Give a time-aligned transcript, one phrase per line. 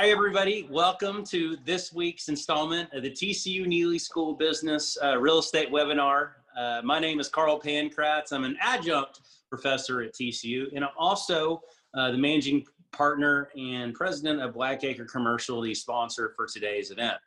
[0.00, 0.66] Hi, everybody.
[0.70, 6.30] Welcome to this week's installment of the TCU Neeley School Business uh, Real Estate Webinar.
[6.56, 8.32] Uh, my name is Carl Pankratz.
[8.32, 9.20] I'm an adjunct
[9.50, 11.60] professor at TCU, and I'm also
[11.92, 17.18] uh, the managing partner and president of Blackacre Commercial, the sponsor for today's event.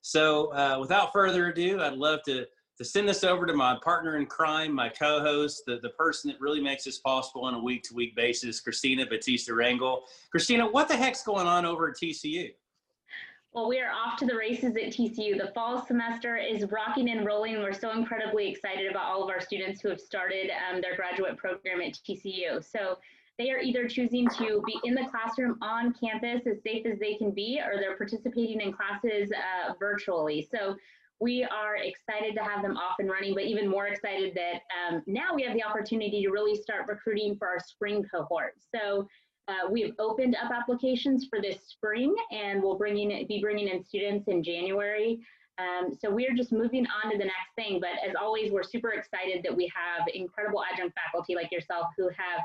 [0.00, 2.46] So, uh, without further ado, I'd love to
[2.80, 6.40] to send this over to my partner in crime, my co-host, the, the person that
[6.40, 10.00] really makes this possible on a week-to-week basis, Christina Batista Rangel.
[10.30, 12.54] Christina, what the heck's going on over at TCU?
[13.52, 15.36] Well, we are off to the races at TCU.
[15.36, 17.58] The fall semester is rocking and rolling.
[17.58, 21.36] We're so incredibly excited about all of our students who have started um, their graduate
[21.36, 22.64] program at TCU.
[22.64, 22.96] So
[23.38, 27.16] they are either choosing to be in the classroom on campus as safe as they
[27.16, 30.48] can be, or they're participating in classes uh, virtually.
[30.50, 30.76] So
[31.20, 35.02] we are excited to have them off and running, but even more excited that um,
[35.06, 38.54] now we have the opportunity to really start recruiting for our spring cohort.
[38.74, 39.06] So
[39.48, 43.68] uh, we have opened up applications for this spring and we'll bring in, be bringing
[43.68, 45.20] in students in January.
[45.58, 47.80] Um, so we're just moving on to the next thing.
[47.80, 52.08] But as always, we're super excited that we have incredible adjunct faculty like yourself who
[52.08, 52.42] have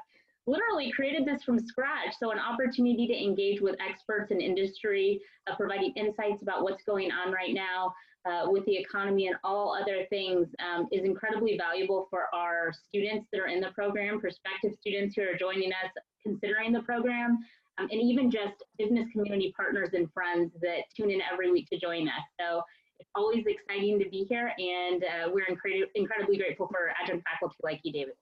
[0.47, 2.13] literally created this from scratch.
[2.19, 7.11] So an opportunity to engage with experts in industry, uh, providing insights about what's going
[7.11, 7.93] on right now,
[8.25, 13.27] uh, with the economy and all other things um, is incredibly valuable for our students
[13.31, 15.91] that are in the program, prospective students who are joining us,
[16.23, 17.37] considering the program,
[17.77, 21.79] um, and even just business community partners and friends that tune in every week to
[21.79, 22.23] join us.
[22.39, 22.61] So
[22.99, 27.55] it's always exciting to be here, and uh, we're incred incredibly grateful for adjunct faculty
[27.61, 28.13] like you, David,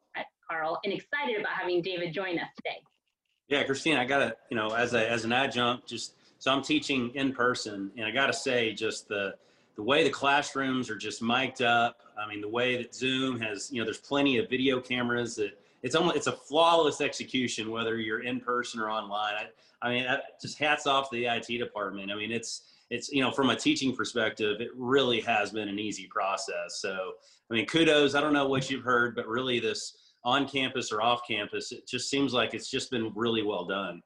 [0.49, 2.81] Carl, and excited about having David join us today.
[3.49, 7.11] Yeah, Christine, I gotta, you know, as a as an adjunct, just so I'm teaching
[7.15, 9.35] in person, and I gotta say, just the
[9.75, 12.01] the way the classrooms are just mic'd up.
[12.17, 15.57] I mean, the way that Zoom has, you know, there's plenty of video cameras that
[15.81, 19.33] it's almost, it's a flawless execution, whether you're in person or online.
[19.33, 19.47] I,
[19.81, 20.07] I mean,
[20.41, 22.11] just hats off to the IT department.
[22.11, 25.79] I mean, it's, it's, you know, from a teaching perspective, it really has been an
[25.79, 26.75] easy process.
[26.75, 27.13] So,
[27.49, 28.15] I mean, kudos.
[28.15, 31.87] I don't know what you've heard, but really this on campus or off campus, it
[31.87, 34.01] just seems like it's just been really well done.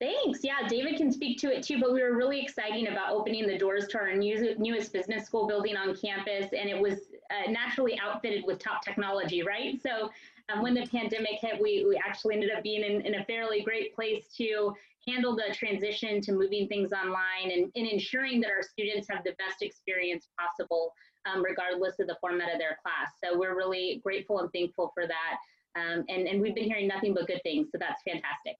[0.00, 0.40] Thanks.
[0.42, 3.56] Yeah, David can speak to it too, but we were really excited about opening the
[3.56, 6.94] doors to our new, newest business school building on campus, and it was
[7.30, 9.80] uh, naturally outfitted with top technology, right?
[9.80, 10.10] So
[10.52, 13.62] um, when the pandemic hit, we, we actually ended up being in, in a fairly
[13.62, 14.74] great place to
[15.08, 19.32] handle the transition to moving things online and, and ensuring that our students have the
[19.38, 20.92] best experience possible,
[21.26, 23.12] um, regardless of the format of their class.
[23.22, 25.80] So we're really grateful and thankful for that.
[25.80, 28.56] Um, and, and we've been hearing nothing but good things, so that's fantastic.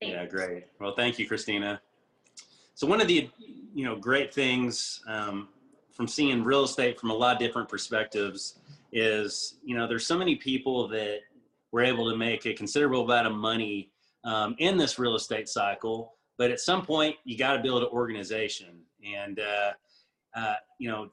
[0.00, 0.64] Yeah, great.
[0.80, 1.80] Well, thank you, Christina.
[2.74, 3.30] So one of the,
[3.74, 5.48] you know, great things um,
[5.92, 8.58] from seeing real estate from a lot of different perspectives
[8.92, 11.20] is, you know, there's so many people that
[11.72, 13.90] were able to make a considerable amount of money
[14.24, 17.88] um, in this real estate cycle, but at some point you got to build an
[17.90, 18.80] organization.
[19.04, 19.72] And, uh,
[20.36, 21.10] uh, you know,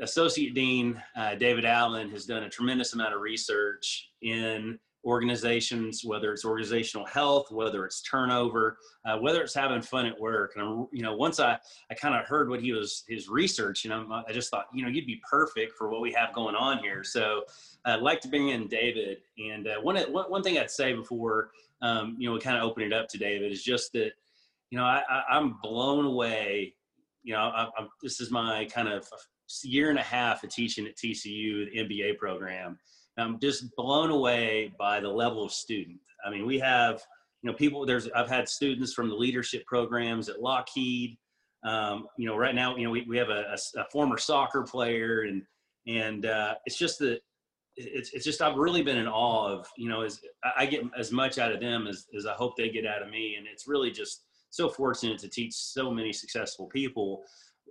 [0.00, 6.32] Associate Dean uh, David Allen has done a tremendous amount of research in organizations, whether
[6.32, 10.54] it's organizational health, whether it's turnover, uh, whether it's having fun at work.
[10.56, 11.58] And you know, once I,
[11.90, 14.82] I kind of heard what he was, his research, you know, I just thought, you
[14.82, 17.04] know, you'd be perfect for what we have going on here.
[17.04, 17.44] So
[17.84, 19.18] I'd like to bring in David.
[19.38, 21.50] And uh, one, one thing I'd say before,
[21.82, 24.12] um, you know, we kind of open it up to David is just that,
[24.70, 26.74] you know, I, am blown away.
[27.22, 29.06] You know, I, I'm, this is my kind of
[29.62, 32.78] year and a half of teaching at TCU, the MBA program
[33.16, 35.98] I'm just blown away by the level of student.
[36.24, 37.02] I mean, we have,
[37.42, 41.16] you know, people, there's, I've had students from the leadership programs at Lockheed.
[41.64, 44.62] Um, you know, right now, you know, we, we have a, a, a former soccer
[44.62, 45.42] player and,
[45.86, 47.20] and uh, it's just that
[47.76, 50.20] it's, it's just, I've really been in awe of, you know, as
[50.56, 53.10] I get as much out of them as, as I hope they get out of
[53.10, 53.36] me.
[53.36, 57.24] And it's really just so fortunate to teach so many successful people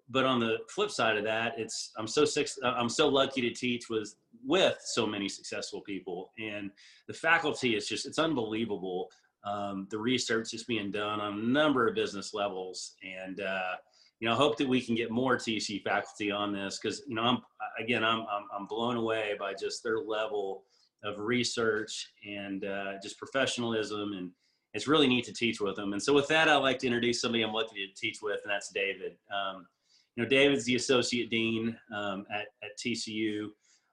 [0.10, 3.52] but on the flip side of that, it's I'm so six, I'm so lucky to
[3.52, 4.16] teach with
[4.46, 6.72] with so many successful people, and
[7.08, 9.10] the faculty is just it's unbelievable.
[9.46, 13.76] Um, the research is being done on a number of business levels, and uh,
[14.24, 17.24] you know, hope that we can get more TC faculty on this because you know
[17.24, 17.40] I'm
[17.78, 20.64] again I'm, I'm I'm blown away by just their level
[21.04, 24.32] of research and uh, just professionalism and
[24.74, 25.92] it's really neat to teach with them.
[25.92, 28.50] And so with that, I'd like to introduce somebody I'm lucky to teach with, and
[28.50, 29.18] that's David.
[29.30, 29.68] Um,
[30.16, 33.50] you know, David's the associate dean um, at, at TCU.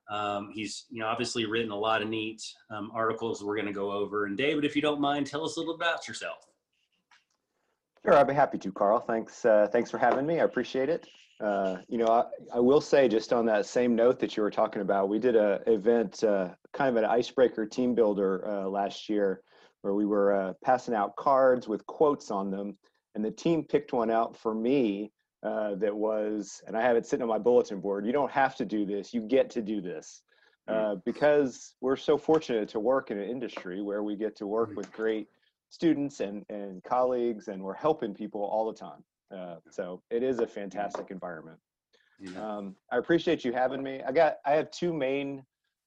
[0.09, 2.41] Um, he's, you know, obviously written a lot of neat
[2.71, 4.27] um, articles we're going to go over.
[4.27, 6.50] And David, if you don't mind, tell us a little about yourself.
[8.05, 9.01] Sure, I'd be happy to, Carl.
[9.01, 10.41] Thanks, uh, thanks for having me.
[10.41, 11.07] I appreciate it.
[11.43, 12.25] Uh, you know, I,
[12.57, 15.37] I, will say just on that same note that you were talking about, we did
[15.37, 19.41] a event, uh, kind of an icebreaker team builder uh, last year,
[19.81, 22.77] where we were uh, passing out cards with quotes on them
[23.15, 25.13] and the team picked one out for me
[25.43, 28.07] uh, that was, and I have it sitting on my bulletin board.
[28.07, 30.23] You don't have to do this; you get to do this.
[30.69, 34.71] Uh, because we're so fortunate to work in an industry where we get to work
[34.77, 35.27] with great
[35.71, 39.03] students and, and colleagues and we're helping people all the time.
[39.35, 41.59] Uh, so it is a fantastic environment.
[42.37, 44.03] Um, I appreciate you having me.
[44.07, 45.43] I got, I have two main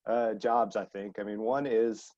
[0.08, 1.20] uh, jobs, I think.
[1.20, 2.10] I mean, one is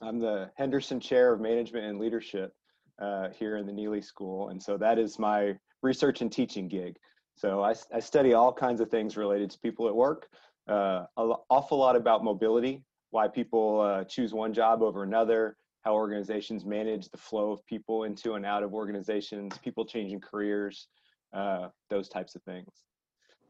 [0.00, 2.52] I'm the Henderson Chair of Management and Leadership
[3.00, 4.48] uh, here in the Neeley School.
[4.48, 6.96] And so that is my research and teaching gig.
[7.36, 10.26] So I, I study all kinds of things related to people at work,
[10.68, 15.94] uh, an awful lot about mobility, why people uh, choose one job over another, how
[15.94, 20.88] organizations manage the flow of people into and out of organizations, people changing careers,
[21.32, 22.84] uh, those types of things.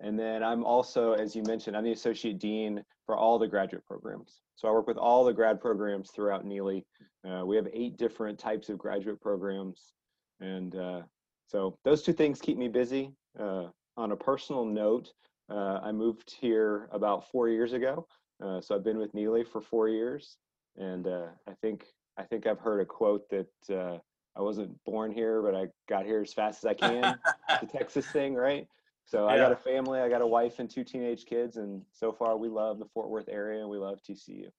[0.00, 3.84] And then I'm also, as you mentioned, I'm the associate dean for all the graduate
[3.84, 4.42] programs.
[4.54, 6.84] So I work with all the grad programs throughout Neeley.
[7.28, 9.92] Uh, we have eight different types of graduate programs.
[10.40, 11.02] And uh,
[11.46, 13.12] so those two things keep me busy.
[13.38, 13.66] Uh,
[13.96, 15.12] on a personal note,
[15.50, 18.06] uh, I moved here about four years ago.
[18.40, 20.36] Uh, so I've been with Neeley for four years.
[20.76, 21.86] And I think
[22.18, 23.98] I think I've heard a quote that uh,
[24.36, 27.18] I wasn't born here, but I got here as fast as I can.
[27.60, 28.66] the Texas thing, right?
[29.06, 29.34] So yeah.
[29.34, 32.36] I got a family, I got a wife and two teenage kids, and so far
[32.36, 34.50] we love the Fort Worth area and we love TCU.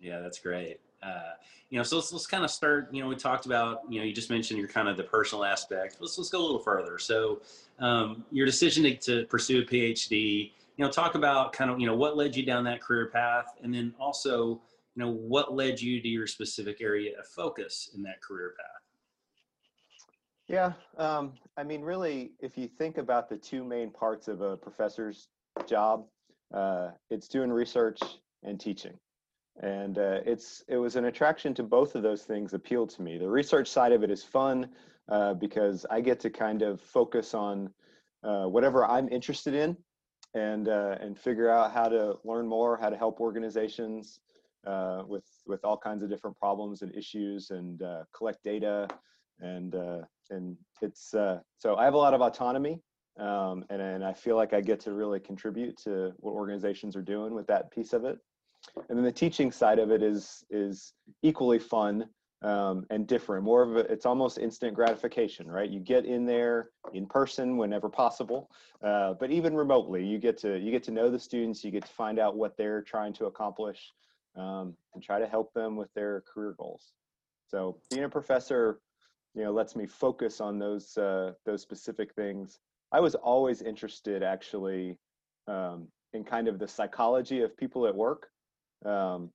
[0.00, 0.80] Yeah, that's great.
[1.02, 1.32] Uh,
[1.70, 2.88] you know, so let's, let's kind of start.
[2.92, 3.82] You know, we talked about.
[3.88, 5.96] You know, you just mentioned your kind of the personal aspect.
[6.00, 6.98] Let's let's go a little further.
[6.98, 7.40] So,
[7.78, 10.50] um, your decision to, to pursue a PhD.
[10.76, 13.54] You know, talk about kind of you know what led you down that career path,
[13.62, 14.60] and then also
[14.98, 18.82] you know, what led you to your specific area of focus in that career path?
[20.48, 24.56] Yeah, um, I mean, really, if you think about the two main parts of a
[24.56, 25.28] professor's
[25.68, 26.06] job,
[26.52, 28.00] uh, it's doing research
[28.42, 28.94] and teaching.
[29.62, 33.18] And uh, it's it was an attraction to both of those things appealed to me.
[33.18, 34.68] The research side of it is fun
[35.08, 37.70] uh, because I get to kind of focus on
[38.24, 39.76] uh, whatever I'm interested in
[40.34, 44.20] and uh, and figure out how to learn more, how to help organizations,
[44.68, 48.86] uh, with with all kinds of different problems and issues and uh, collect data
[49.40, 50.00] and uh,
[50.30, 52.80] and it's uh, so I have a lot of autonomy
[53.18, 57.02] um, and and I feel like I get to really contribute to what organizations are
[57.02, 58.18] doing with that piece of it.
[58.88, 60.92] And then the teaching side of it is is
[61.22, 62.06] equally fun
[62.42, 63.44] um, and different.
[63.44, 65.70] More of a, it's almost instant gratification, right?
[65.70, 68.50] You get in there in person whenever possible,
[68.84, 71.64] uh, but even remotely, you get to you get to know the students.
[71.64, 73.92] You get to find out what they're trying to accomplish
[74.38, 76.92] um, and try to help them with their career goals.
[77.48, 78.80] So being a professor,
[79.34, 82.58] you know, lets me focus on those uh, those specific things.
[82.92, 84.98] I was always interested, actually,
[85.46, 88.28] um, in kind of the psychology of people at work,
[88.84, 89.30] um,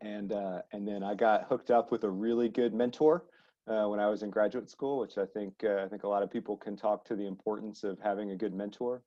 [0.00, 3.24] and uh, and then I got hooked up with a really good mentor
[3.66, 6.22] uh, when I was in graduate school, which I think uh, I think a lot
[6.22, 9.02] of people can talk to the importance of having a good mentor,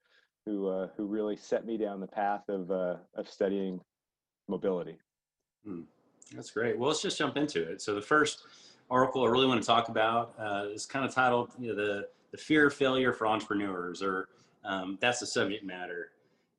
[0.46, 3.80] who uh, who really set me down the path of uh, of studying
[4.50, 4.98] mobility.
[5.66, 5.82] Hmm.
[6.36, 6.78] That's great.
[6.78, 7.82] Well, let's just jump into it.
[7.82, 8.44] So the first
[8.90, 12.08] article I really want to talk about uh, is kind of titled you know, the,
[12.32, 14.30] the fear of failure for entrepreneurs, or
[14.64, 16.12] um, that's the subject matter.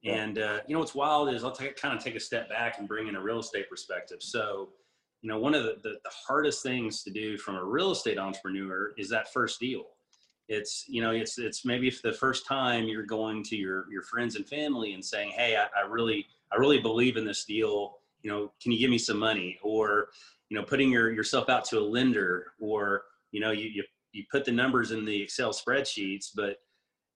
[0.04, 2.78] And, uh, you know, what's wild is I'll take, kind of take a step back
[2.78, 4.18] and bring in a real estate perspective.
[4.20, 4.70] So,
[5.20, 8.18] you know, one of the, the, the hardest things to do from a real estate
[8.18, 9.84] entrepreneur is that first deal.
[10.48, 14.36] It's, you know, it's, it's maybe the first time you're going to your, your friends
[14.36, 17.96] and family and saying, Hey, I, I really, I really believe in this deal.
[18.22, 19.58] You know, can you give me some money?
[19.62, 20.08] Or,
[20.48, 23.02] you know, putting your yourself out to a lender, or
[23.32, 26.56] you know, you you you put the numbers in the Excel spreadsheets, but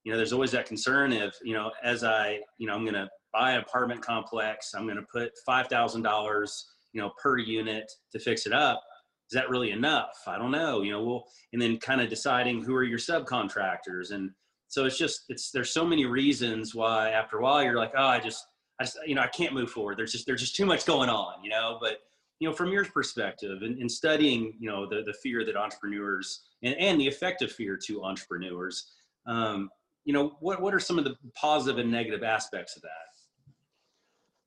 [0.05, 2.95] you know, there's always that concern of you know, as I you know, I'm going
[2.95, 7.37] to buy an apartment complex, I'm going to put five thousand dollars you know per
[7.37, 8.83] unit to fix it up
[9.31, 12.63] is that really enough i don't know you know well and then kind of deciding
[12.63, 14.31] who are your subcontractors and
[14.69, 18.07] so it's just it's there's so many reasons why after a while you're like oh
[18.07, 18.47] i just
[18.81, 19.99] I just, you know, I can't move forward.
[19.99, 21.99] There's just, there's just too much going on, you know, but,
[22.41, 26.75] you know, from your perspective in studying, you know, the, the fear that entrepreneurs and,
[26.77, 28.91] and the effect of fear to entrepreneurs,
[29.27, 29.71] um,
[30.05, 32.91] you know, what, what are some of the positive and negative aspects of that?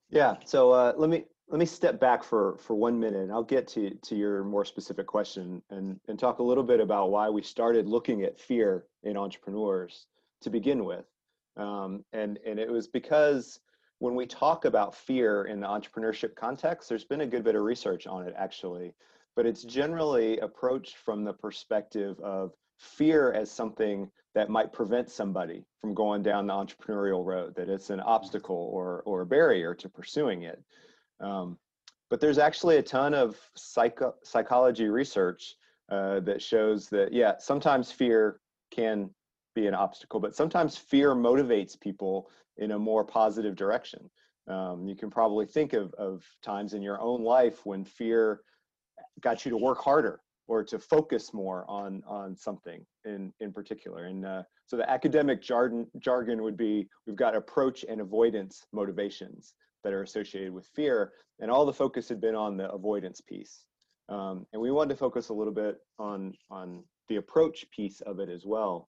[0.10, 0.36] Yeah.
[0.46, 3.68] So uh, let me, let me step back for, for one minute and I'll get
[3.70, 7.42] to, to your more specific question and, and talk a little bit about why we
[7.42, 10.08] started looking at fear in entrepreneurs
[10.42, 11.06] to begin with.
[11.56, 13.62] Um, and, and it was because
[14.00, 17.64] when we talk about fear in the entrepreneurship context, there's been a good bit of
[17.64, 18.94] research on it actually,
[19.36, 25.66] but it's generally approached from the perspective of fear as something that might prevent somebody
[25.82, 29.90] from going down the entrepreneurial road, that it's an obstacle or, or a barrier to
[29.90, 30.62] pursuing it.
[31.20, 31.58] Um,
[32.10, 35.56] but there's actually a ton of psycho- psychology research
[35.90, 38.40] uh, that shows that yeah, sometimes fear
[38.72, 39.10] can
[39.58, 44.10] be an obstacle, but sometimes fear motivates people in a more positive direction.
[44.48, 48.42] Um, you can probably think of, of times in your own life when fear
[49.22, 54.06] got you to work harder or to focus more on on something in in particular.
[54.06, 59.54] And uh, so the academic jargon jargon would be we've got approach and avoidance motivations
[59.84, 63.66] that are associated with fear, and all the focus had been on the avoidance piece.
[64.10, 68.20] Um, and we wanted to focus a little bit on on the approach piece of
[68.20, 68.88] it as well.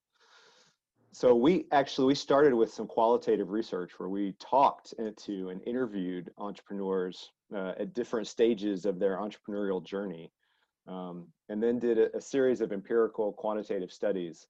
[1.11, 6.31] So we actually we started with some qualitative research where we talked to and interviewed
[6.37, 10.31] entrepreneurs uh, at different stages of their entrepreneurial journey
[10.89, 14.47] um, and then did a, a, series of empirical quantitative studies.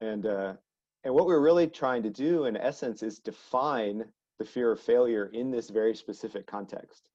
[0.00, 0.54] And, uh,
[1.04, 4.04] and what we're really trying to do in essence is define
[4.38, 7.10] the fear of failure in this very specific context.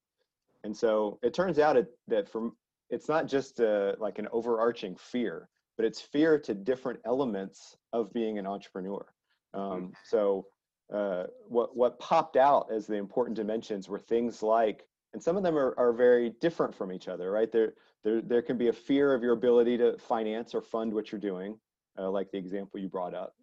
[0.63, 2.55] And so it turns out it, that from
[2.89, 7.77] it's not just a, uh, like an overarching fear, but it's fear to different elements
[7.93, 9.05] of being an entrepreneur.
[9.53, 9.91] Um, mm.
[10.03, 10.45] so
[10.93, 15.43] uh, what what popped out as the important dimensions were things like, and some of
[15.43, 17.49] them are, are very different from each other, right?
[17.49, 21.13] There there, there can be a fear of your ability to finance or fund what
[21.13, 21.57] you're doing,
[21.97, 23.33] uh, like the example you brought up.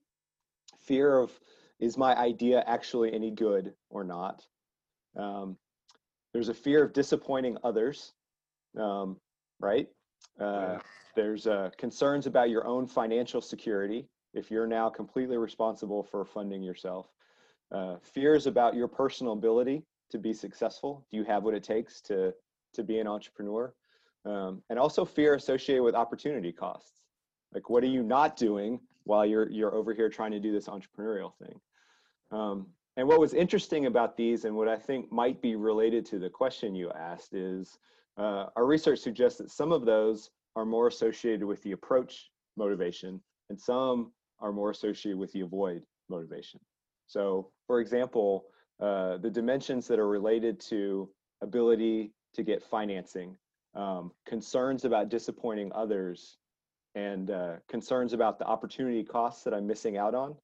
[0.79, 1.33] Fear of,
[1.81, 4.43] is my idea actually any good or not?
[5.17, 5.57] Um,
[6.35, 8.13] there's a fear of disappointing others,
[8.79, 9.17] um,
[9.59, 9.89] right?
[10.41, 10.79] Uh.
[11.15, 16.63] There's uh, concerns about your own financial security if you're now completely responsible for funding
[16.63, 17.07] yourself.
[17.73, 21.07] Uh, fears about your personal ability to be successful.
[21.11, 22.35] Do you have what it takes to
[22.75, 23.73] to be an entrepreneur?
[24.27, 27.03] um, and also fear associated with opportunity costs.
[27.55, 30.67] Like, what are you not doing while you're you're over here trying to do this
[30.67, 31.61] entrepreneurial thing?
[32.33, 36.19] Um, and what was interesting about these, and what I think might be related to
[36.19, 37.79] the question you asked, is
[38.17, 43.21] uh, our research suggests that some of those are more associated with the approach motivation,
[43.51, 46.61] and some are more associated with the avoid motivation.
[47.07, 48.47] So, for example,
[48.81, 51.09] uh, the dimensions that are related to
[51.43, 53.37] ability to get financing
[53.75, 56.39] um, concerns about disappointing others,
[56.95, 60.35] and uh, concerns about the opportunity costs that I'm missing out on,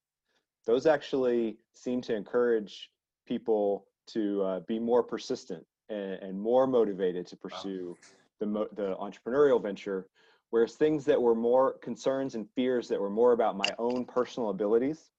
[0.67, 2.91] those actually seem to encourage
[3.27, 7.97] people to uh, be more persistent and, and, more motivated to pursue
[8.39, 10.07] the, the entrepreneurial venture.
[10.51, 14.51] Whereas things that were more concerns and fears that were more about my own personal
[14.51, 15.11] abilities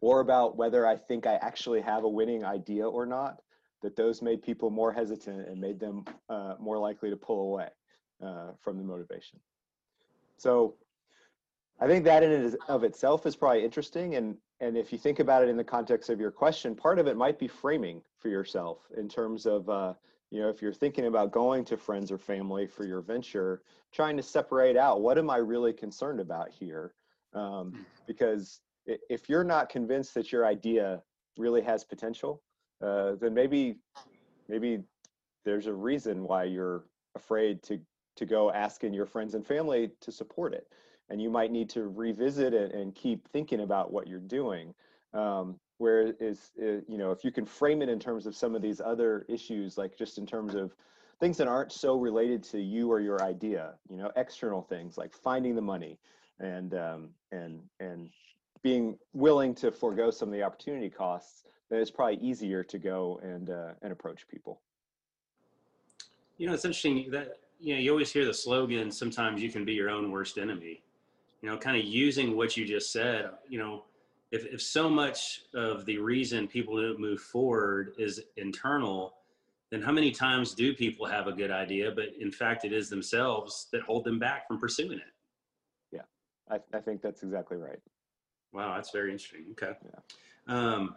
[0.00, 3.40] or about whether I think I actually have a winning idea or not,
[3.82, 7.68] that those made people more hesitant and made them uh, more likely to pull away
[8.24, 9.38] uh, from the motivation.
[10.38, 10.74] So
[11.80, 14.14] I think that in and of itself is probably interesting.
[14.14, 17.06] And, and if you think about it in the context of your question, part of
[17.06, 19.92] it might be framing for yourself in terms of, uh,
[20.30, 24.16] you know, if you're thinking about going to friends or family for your venture, trying
[24.16, 26.94] to separate out what am I really concerned about here?
[27.34, 27.82] Um, hmm.
[28.06, 31.02] because if you're not convinced that your idea
[31.36, 32.42] really has potential,
[32.82, 33.76] uh, then maybe
[34.48, 34.80] maybe
[35.44, 36.84] there's a reason why you're
[37.14, 37.80] afraid to
[38.16, 40.68] to go asking your friends and family to support it
[41.08, 44.74] and you might need to revisit it and keep thinking about what you're doing
[45.14, 48.54] um, where is uh, you know if you can frame it in terms of some
[48.54, 50.74] of these other issues like just in terms of
[51.20, 55.12] things that aren't so related to you or your idea you know external things like
[55.12, 55.98] finding the money
[56.40, 58.10] and um, and and
[58.62, 63.20] being willing to forego some of the opportunity costs then it's probably easier to go
[63.22, 64.60] and uh, and approach people.
[66.38, 68.90] You know, it's interesting that you know you always hear the slogan.
[68.90, 70.82] Sometimes you can be your own worst enemy.
[71.46, 73.30] You know, kind of using what you just said.
[73.48, 73.84] You know,
[74.32, 79.14] if if so much of the reason people don't move forward is internal,
[79.70, 82.90] then how many times do people have a good idea, but in fact it is
[82.90, 85.14] themselves that hold them back from pursuing it?
[85.92, 86.00] Yeah,
[86.50, 87.78] I, I think that's exactly right.
[88.52, 89.44] Wow, that's very interesting.
[89.52, 89.70] Okay.
[89.84, 90.52] Yeah.
[90.52, 90.96] Um,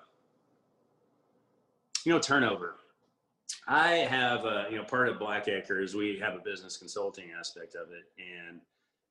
[2.06, 2.78] you know, turnover.
[3.68, 7.76] I have, uh, you know, part of Black Acres, we have a business consulting aspect
[7.76, 8.06] of it.
[8.18, 8.62] And,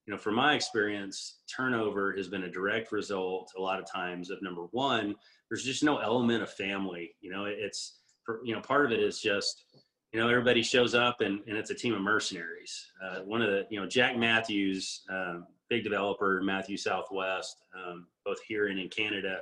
[0.08, 4.30] you know, from my experience, turnover has been a direct result a lot of times
[4.30, 5.14] of number one,
[5.50, 7.14] there's just no element of family.
[7.20, 9.66] You know, it's, for, you know, part of it is just,
[10.14, 12.86] you know, everybody shows up and, and it's a team of mercenaries.
[13.04, 18.38] Uh, one of the, you know, Jack Matthews, um, big developer, Matthews Southwest, um, both
[18.48, 19.40] here and in Canada,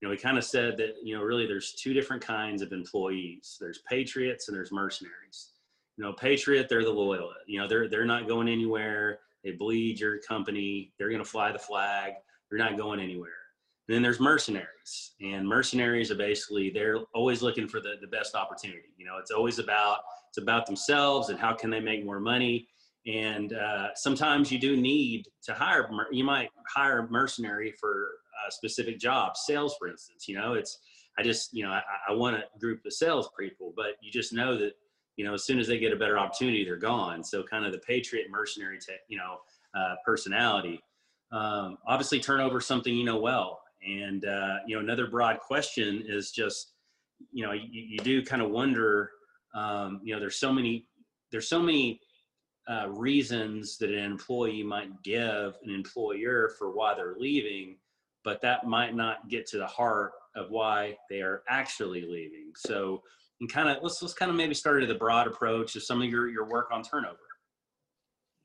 [0.00, 2.70] you know, we kind of said that, you know, really there's two different kinds of
[2.70, 3.56] employees.
[3.60, 5.50] There's patriots and there's mercenaries.
[5.96, 7.32] You know, patriot, they're the loyal.
[7.48, 9.18] You know, they're they're not going anywhere.
[9.46, 10.92] They bleed your company.
[10.98, 12.14] They're going to fly the flag.
[12.50, 13.30] They're not going anywhere.
[13.86, 18.34] And then there's mercenaries, and mercenaries are basically they're always looking for the, the best
[18.34, 18.88] opportunity.
[18.96, 19.98] You know, it's always about
[20.28, 22.66] it's about themselves and how can they make more money.
[23.06, 28.08] And uh, sometimes you do need to hire, you might hire a mercenary for
[28.48, 30.26] a specific job, sales, for instance.
[30.26, 30.76] You know, it's,
[31.16, 34.32] I just, you know, I, I want a group of sales people, but you just
[34.32, 34.72] know that,
[35.16, 37.24] you know, as soon as they get a better opportunity, they're gone.
[37.24, 39.38] So kind of the patriot mercenary, te- you know,
[39.74, 40.80] uh, personality.
[41.32, 43.60] Um, obviously, turnover something you know well.
[43.86, 46.72] And, uh, you know, another broad question is just,
[47.32, 49.10] you know, you, you do kind of wonder,
[49.54, 50.86] um, you know, there's so many,
[51.32, 52.00] there's so many
[52.68, 57.76] uh, reasons that an employee might give an employer for why they're leaving,
[58.24, 62.52] but that might not get to the heart of why they are actually leaving.
[62.56, 63.02] So,
[63.40, 66.02] and kind of let's let's kind of maybe start at the broad approach of some
[66.02, 67.18] of your your work on turnover.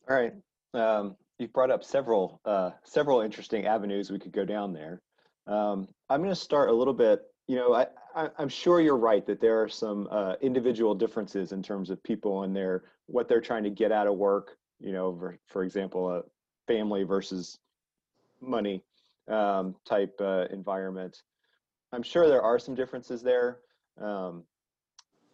[0.09, 0.33] All right.
[0.73, 5.01] Um, you've brought up several uh, several interesting avenues we could go down there.
[5.47, 7.21] Um, I'm going to start a little bit.
[7.47, 11.51] You know, I, I, am sure you're right that there are some uh, individual differences
[11.51, 14.57] in terms of people and their what they're trying to get out of work.
[14.79, 16.21] You know, for, for example, a
[16.67, 17.57] family versus
[18.41, 18.83] money
[19.27, 21.21] um, type uh, environment.
[21.91, 23.59] I'm sure there are some differences there.
[23.99, 24.43] Um,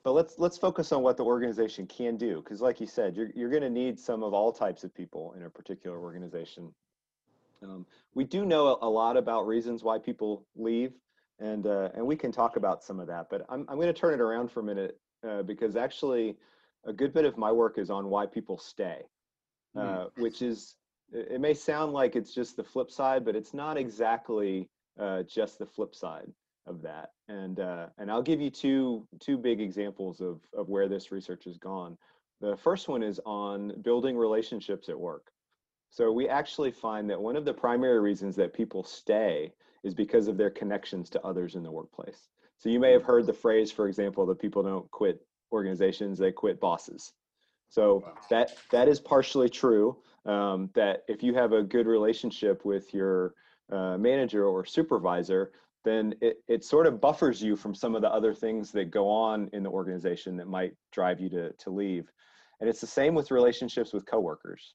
[0.03, 3.29] but let's let's focus on what the organization can do because like you said you're,
[3.35, 6.73] you're going to need some of all types of people in a particular organization
[7.63, 10.93] um, we do know a, lot about reasons why people leave
[11.39, 13.93] and uh, and we can talk about some of that but i'm, I'm going to
[13.93, 16.37] turn it around for a minute uh, because actually
[16.85, 19.01] a good bit of my work is on why people stay
[19.75, 20.09] uh, mm.
[20.17, 20.75] which is
[21.11, 25.59] it may sound like it's just the flip side but it's not exactly uh, just
[25.59, 26.31] the flip side
[26.67, 27.11] of that.
[27.27, 31.45] And uh, and I'll give you two two big examples of of where this research
[31.45, 31.97] has gone.
[32.41, 35.31] The first one is on building relationships at work.
[35.89, 40.27] So we actually find that one of the primary reasons that people stay is because
[40.27, 42.27] of their connections to others in the workplace.
[42.57, 46.31] So you may have heard the phrase, for example, that people don't quit organizations; they
[46.31, 47.13] quit bosses.
[47.69, 49.97] So that that is partially true.
[50.25, 53.33] Um, that if you have a good relationship with your
[53.71, 55.51] uh, manager or supervisor,
[55.87, 59.09] then it, it sort of buffers you from some of the other things that go
[59.09, 62.11] on in the organization that might drive you to, to leave.
[62.59, 64.73] And it's the same with relationships with coworkers.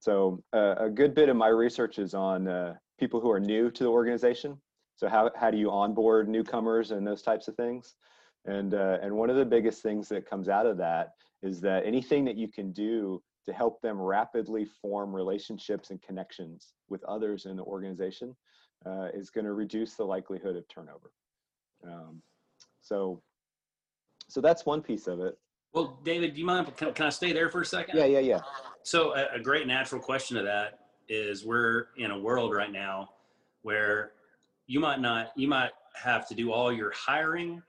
[0.00, 3.70] So uh, a good bit of my research is on uh, people who are new
[3.70, 4.60] to the organization.
[4.96, 7.94] So how, how do you onboard newcomers and those types of things?
[8.44, 11.86] And, uh, and one of the biggest things that comes out of that is that
[11.86, 17.46] anything that you can do to help them rapidly form relationships and connections with others
[17.46, 18.34] in the organization
[18.86, 21.12] uh, is going to reduce the likelihood of turnover.
[21.84, 22.22] Um,
[22.80, 23.22] so,
[24.28, 25.38] so that's one piece of it.
[25.72, 26.74] Well, David, do you mind?
[26.76, 27.96] Can, can I stay there for a second?
[27.96, 28.40] Yeah, yeah, yeah.
[28.82, 33.10] So, a, a great natural question to that is we're in a world right now
[33.62, 34.12] where
[34.66, 37.62] you might not, you might have to do all your hiring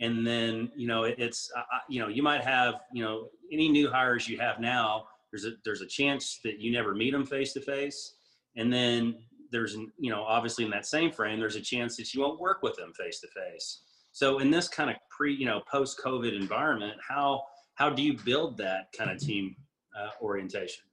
[0.00, 3.68] and then you know it, it's uh, you know you might have you know any
[3.68, 7.24] new hires you have now there's a there's a chance that you never meet them
[7.24, 8.14] face to face
[8.56, 9.16] and then
[9.50, 12.62] there's you know obviously in that same frame there's a chance that you won't work
[12.62, 13.82] with them face to face
[14.12, 17.42] so in this kind of pre you know post covid environment how
[17.74, 19.54] how do you build that kind of team
[19.98, 20.84] uh, orientation?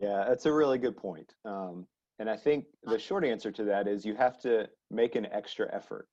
[0.00, 1.86] Yeah that's a really good point um,
[2.18, 5.72] and i think the short answer to that is you have to make an extra
[5.74, 6.08] effort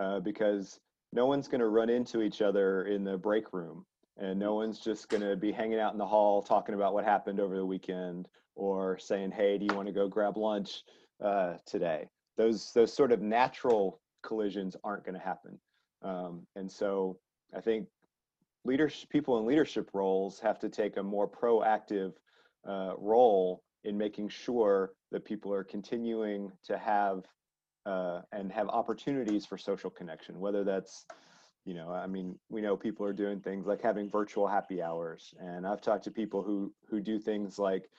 [0.00, 0.80] uh, because
[1.12, 3.84] no one's going to run into each other in the break room
[4.18, 7.04] and no one's just going to be hanging out in the hall talking about what
[7.04, 10.82] happened over the weekend or saying hey do you want to go grab lunch
[11.24, 12.08] uh, today?
[12.36, 15.58] Those those sort of natural collisions aren't going to happen.
[16.02, 17.18] Um, and so
[17.56, 17.86] i think
[18.64, 22.12] leadership people in leadership roles have to take a more proactive
[22.68, 27.24] uh, role in making sure that people are continuing to have
[27.86, 31.06] uh, and have opportunities for social connection whether that's
[31.68, 35.34] you know i mean we know people are doing things like having virtual happy hours
[35.38, 37.90] and i've talked to people who who do things like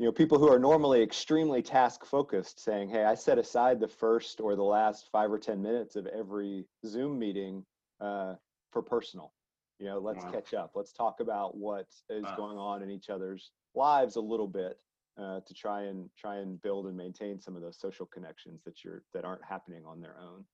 [0.00, 3.86] you know people who are normally extremely task focused saying hey i set aside the
[3.86, 7.64] first or the last five or ten minutes of every zoom meeting
[8.00, 8.34] uh,
[8.72, 9.32] for personal
[9.78, 10.32] you know let's wow.
[10.32, 12.34] catch up let's talk about what is wow.
[12.36, 14.78] going on in each other's lives a little bit
[15.16, 18.82] uh, to try and try and build and maintain some of those social connections that
[18.82, 20.44] you're that aren't happening on their own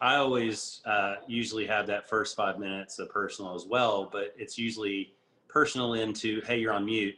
[0.00, 4.56] I always uh, usually have that first five minutes of personal as well, but it's
[4.56, 5.14] usually
[5.48, 7.16] personal into, hey, you're on mute.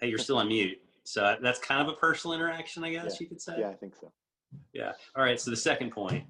[0.00, 0.80] Hey, you're still on mute.
[1.04, 3.16] So that's kind of a personal interaction, I guess yeah.
[3.20, 3.56] you could say.
[3.58, 4.12] Yeah, I think so.
[4.72, 4.92] Yeah.
[5.16, 5.40] All right.
[5.40, 6.24] So the second point.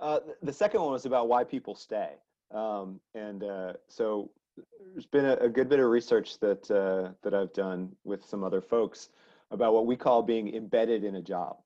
[0.00, 2.10] Uh, the second one was about why people stay.
[2.52, 4.30] Um, and uh, so
[4.92, 8.44] there's been a, a, good bit of research that uh, that I've done with some
[8.44, 9.08] other folks
[9.50, 11.56] about what we call being embedded in a job.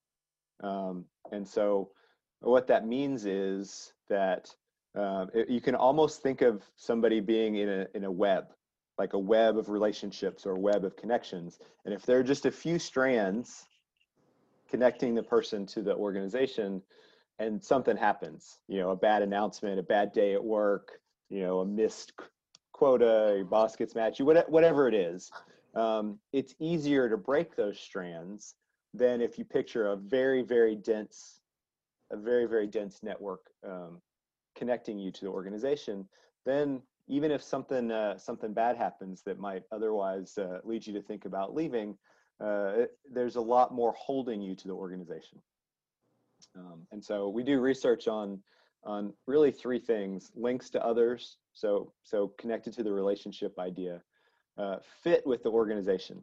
[0.63, 1.91] Um, and so
[2.41, 4.55] what that means is that
[4.95, 8.47] um, it, you can almost think of somebody being in a in a web,
[8.99, 11.59] like a web of relationships or a web of connections.
[11.85, 13.67] And if there are just a few strands
[14.69, 16.83] connecting the person to the organization
[17.39, 21.61] and something happens, you know, a bad announcement, a bad day at work, you know,
[21.61, 22.13] a missed
[22.73, 25.31] quota, your boss gets mad at you, whatever it is,
[25.75, 28.55] um, it's easier to break those strands
[28.95, 31.41] than if you picture a very, very dense,
[32.11, 34.01] a very, very dense network um,
[34.57, 36.07] connecting you to the organization.
[36.45, 41.03] Then even if something uh, something bad happens that might otherwise uh, lead you to
[41.03, 41.97] think about leaving,
[42.41, 45.41] uh, it, there's a lot more holding you to the organization.
[46.57, 48.41] Um, and so we do research on
[48.85, 54.03] on really three things: links to others, so so connected to the relationship idea,
[54.57, 56.23] uh, fit with the organization,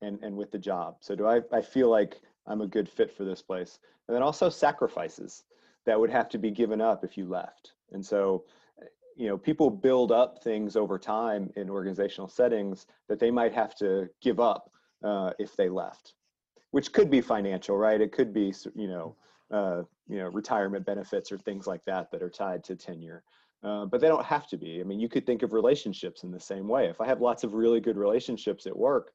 [0.00, 0.96] and and with the job.
[1.00, 4.22] So do I I feel like I'm a good fit for this place, and then
[4.22, 5.44] also sacrifices
[5.86, 7.72] that would have to be given up if you left.
[7.92, 8.44] And so
[9.16, 13.74] you know people build up things over time in organizational settings that they might have
[13.76, 14.70] to give up
[15.02, 16.14] uh, if they left
[16.70, 18.00] which could be financial right?
[18.00, 19.16] It could be you know
[19.50, 23.22] uh, you know retirement benefits or things like that that are tied to tenure.
[23.62, 24.80] Uh, but they don't have to be.
[24.80, 26.86] I mean you could think of relationships in the same way.
[26.86, 29.12] If i have lots of really good relationships at work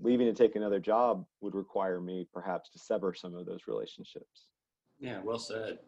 [0.00, 4.46] leaving to take another job would require me perhaps to sever some of those relationships
[4.98, 5.78] yeah well said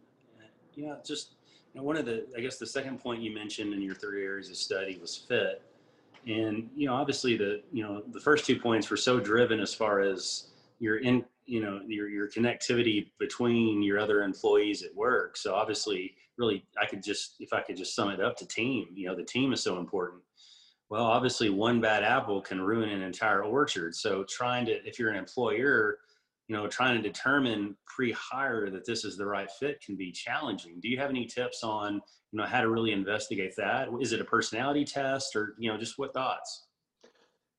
[0.75, 1.35] yeah just
[1.75, 4.25] you know, one of the, I guess the second point you mentioned in your three
[4.25, 5.63] areas of study was fit.
[6.27, 9.75] And, you know, obviously the, you know, the first two points were so driven as
[9.75, 15.37] far as your in, you know, your, your connectivity between your other employees at work.
[15.37, 18.87] So obviously really, I could just, if I could just sum it up to team,
[18.95, 20.23] you know, the team is so important.
[20.95, 23.97] Well, obviously one bad apple can ruin an entire orchard.
[23.97, 25.99] So trying to, if you're an employer,
[26.47, 30.79] you know, trying to determine pre-hire that this is the right fit can be challenging.
[30.81, 33.89] Do you have any tips on, you know, how to really investigate that?
[34.01, 36.69] Is it a personality test or, you know, just what thoughts?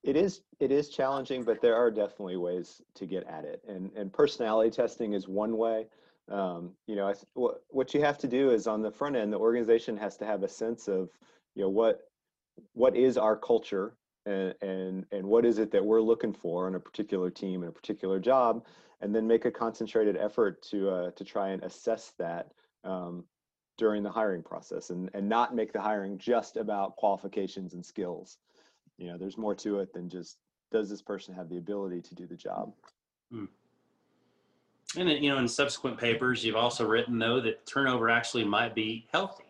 [0.02, 3.62] It is it is challenging, but there are definitely ways to get at it.
[3.68, 5.88] And and personality testing is one way.
[6.32, 9.34] Um, you know, I, what what you have to do is on the front end,
[9.34, 11.10] the organization has to have a sense of,
[11.54, 12.00] you know, what
[12.74, 13.94] what is our culture
[14.26, 17.70] and, and, and what is it that we're looking for in a particular team and
[17.70, 18.66] a particular job,
[19.02, 22.52] and then make a concentrated effort to, uh, to try and assess that
[22.84, 23.24] um,
[23.78, 28.38] during the hiring process and, and not make the hiring just about qualifications and skills.
[28.98, 30.38] You know, there's more to it than just,
[30.72, 32.74] does this person have the ability to do the job?
[33.32, 33.46] Hmm.
[34.98, 39.08] And you know, in subsequent papers, you've also written though that turnover actually might be
[39.12, 39.45] healthy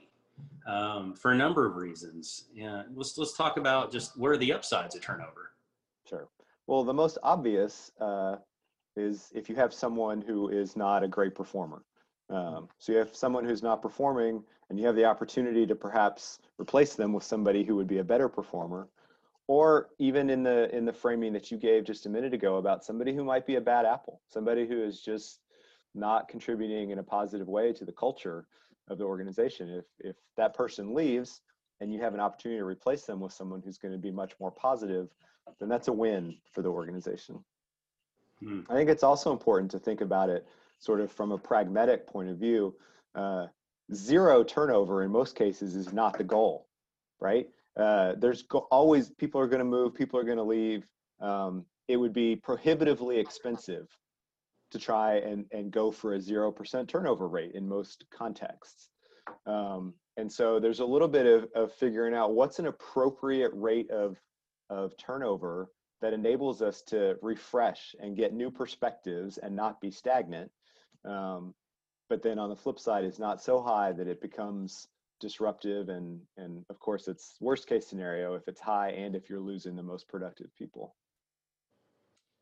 [0.67, 2.45] um, for a number of reasons.
[2.53, 5.51] Yeah, let's let's talk about just what are the upsides of turnover.
[6.07, 6.27] Sure.
[6.67, 8.37] Well, the most obvious uh,
[8.95, 11.83] is if you have someone who is not a great performer.
[12.29, 16.39] Um, so you have someone who's not performing, and you have the opportunity to perhaps
[16.57, 18.87] replace them with somebody who would be a better performer,
[19.47, 22.83] or even in the in the framing that you gave just a minute ago about
[22.83, 25.41] somebody who might be a bad apple, somebody who is just
[25.93, 28.47] not contributing in a positive way to the culture
[28.89, 29.69] of the organization.
[29.69, 31.41] If if that person leaves
[31.81, 34.33] and you have an opportunity to replace them with someone who's going to be much
[34.39, 35.09] more positive,
[35.59, 37.43] then that's a win for the organization.
[38.39, 38.61] Hmm.
[38.69, 40.45] I think it's also important to think about it
[40.79, 42.75] sort of from a pragmatic point of view.
[43.13, 43.47] Uh,
[43.93, 46.67] zero turnover in most cases is not the goal,
[47.19, 47.47] right?
[47.77, 50.85] Uh, there's go- always people are going to move, people are going to leave.
[51.19, 53.87] Um, it would be prohibitively expensive
[54.71, 58.89] to try and, and go for a 0% turnover rate in most contexts.
[59.45, 63.89] Um, and so there's a little bit of, of figuring out what's an appropriate rate
[63.91, 64.17] of,
[64.69, 65.69] of turnover
[66.01, 70.51] that enables us to refresh and get new perspectives and not be stagnant.
[71.03, 71.53] Um,
[72.09, 74.87] but then on the flip side, it's not so high that it becomes
[75.19, 79.39] disruptive and and of course it's worst case scenario if it's high and if you're
[79.39, 80.95] losing the most productive people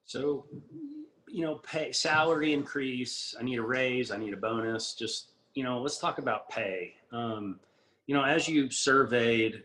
[0.05, 0.45] so
[1.33, 3.33] you know, pay salary increase.
[3.39, 4.11] I need a raise.
[4.11, 4.93] I need a bonus.
[4.93, 6.93] Just you know, let's talk about pay.
[7.11, 7.59] Um,
[8.05, 9.63] you know, as you surveyed,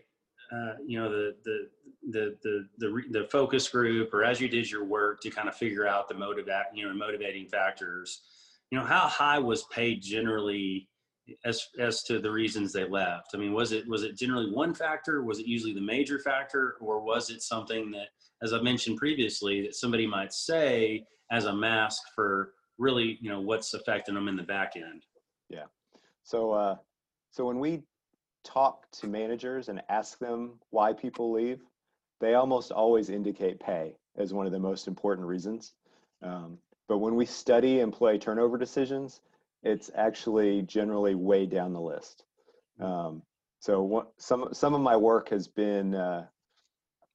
[0.50, 1.68] uh, you know, the the
[2.10, 5.56] the the the the focus group, or as you did your work to kind of
[5.56, 8.22] figure out the motivate, you know, motivating factors.
[8.70, 10.88] You know, how high was pay generally
[11.44, 13.32] as as to the reasons they left?
[13.34, 15.22] I mean, was it was it generally one factor?
[15.22, 18.08] Was it usually the major factor, or was it something that,
[18.42, 23.40] as I mentioned previously, that somebody might say as a mask for really, you know,
[23.40, 25.02] what's affecting them in the back end?
[25.48, 25.64] Yeah.
[26.22, 26.76] So, uh,
[27.30, 27.82] so when we
[28.44, 31.60] talk to managers and ask them why people leave,
[32.20, 35.74] they almost always indicate pay as one of the most important reasons.
[36.22, 39.20] Um, but when we study employee turnover decisions,
[39.62, 42.24] it's actually generally way down the list.
[42.80, 43.22] Um,
[43.60, 46.26] so what, some some of my work has been uh,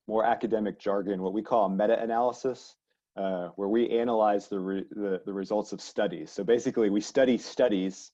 [0.08, 2.76] more academic jargon, what we call a meta-analysis,
[3.16, 6.32] uh, where we analyze the, re the, the results of studies.
[6.32, 8.12] So basically, we study studies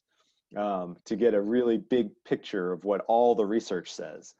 [0.57, 4.35] um, to get a really big picture of what all the research says.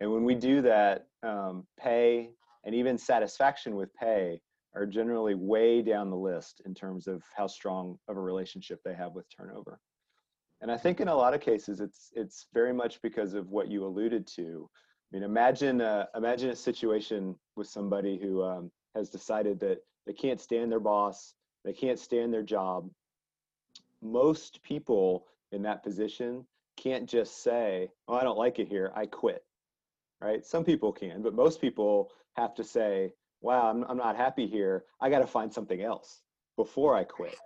[0.00, 2.30] And when we do that, um, pay
[2.64, 4.40] and even satisfaction with pay
[4.74, 8.94] are generally way down the list in terms of how strong of a relationship they
[8.94, 9.78] have with turnover.
[10.60, 13.68] And I think in a lot of cases, it's it's very much because of what
[13.68, 14.68] you alluded to.
[15.10, 20.12] I mean, imagine uh, imagine a situation with somebody who um, has decided that they
[20.12, 22.88] can't stand their boss, they can't stand their job.
[24.02, 26.46] Most people in that position
[26.76, 28.92] can't just say, "Oh, I don't like it here.
[28.94, 29.44] I quit."
[30.20, 30.44] Right?
[30.44, 34.84] Some people can, but most people have to say, "Wow, I'm I'm not happy here.
[35.00, 36.22] I got to find something else
[36.56, 37.36] before I quit."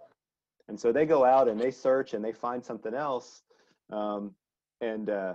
[0.69, 3.43] And so they go out and they search and they find something else.
[3.91, 4.35] Um,
[4.81, 5.35] and uh,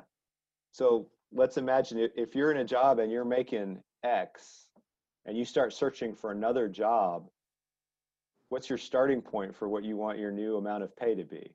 [0.72, 4.68] so let's imagine if, you're in a job and you're making X
[5.26, 7.28] and you start searching for another job,
[8.50, 11.54] what's your starting point for what you want your new amount of pay to be?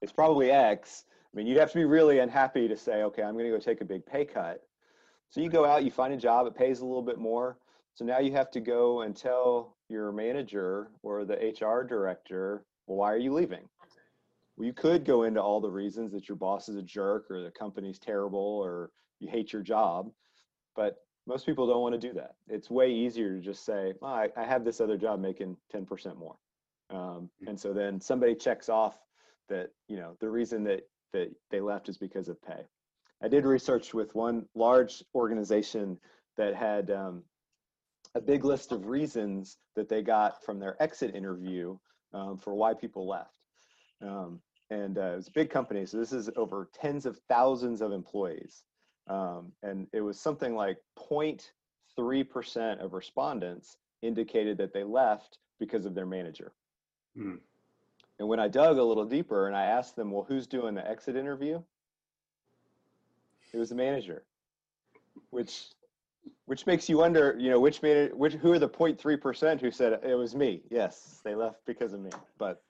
[0.00, 1.04] It's probably X.
[1.10, 3.58] I mean, you'd have to be really unhappy to say, okay, I'm going to go
[3.58, 4.62] take a big pay cut.
[5.30, 7.58] So you go out, you find a job, it pays a little bit more.
[7.94, 12.98] So now you have to go and tell your manager or the HR director, well,
[12.98, 13.68] why are you leaving?
[14.58, 17.40] Well, you could go into all the reasons that your boss is a jerk or
[17.40, 18.90] the company's terrible or
[19.20, 20.10] you hate your job,
[20.74, 20.96] but
[21.28, 22.32] most people don't want to do that.
[22.48, 26.18] It's way easier to just say, oh, I, I, have this other job making 10%
[26.18, 26.34] more.
[26.90, 27.48] Um, hmm.
[27.50, 28.98] and so then somebody checks off
[29.48, 30.80] that, you know, the reason that,
[31.12, 32.62] that they left is because of pay.
[33.22, 35.98] I did research with one large organization
[36.36, 37.22] that had um,
[38.16, 41.78] a big list of reasons that they got from their exit interview
[42.12, 43.30] um, for why people left.
[44.02, 47.80] Um, and uh, it was a big company, so this is over tens of thousands
[47.80, 48.64] of employees.
[49.08, 55.94] Um, and it was something like 0.3% of respondents indicated that they left because of
[55.94, 56.52] their manager.
[57.16, 57.38] Mm.
[58.18, 60.88] And when I dug a little deeper and I asked them, well, who's doing the
[60.88, 61.62] exit interview?
[63.52, 64.24] It was the manager,
[65.30, 65.68] which
[66.44, 70.00] which makes you wonder, you know, which made which, who are the 0.3% who said
[70.02, 70.62] it was me?
[70.70, 72.10] Yes, they left because of me.
[72.36, 72.62] But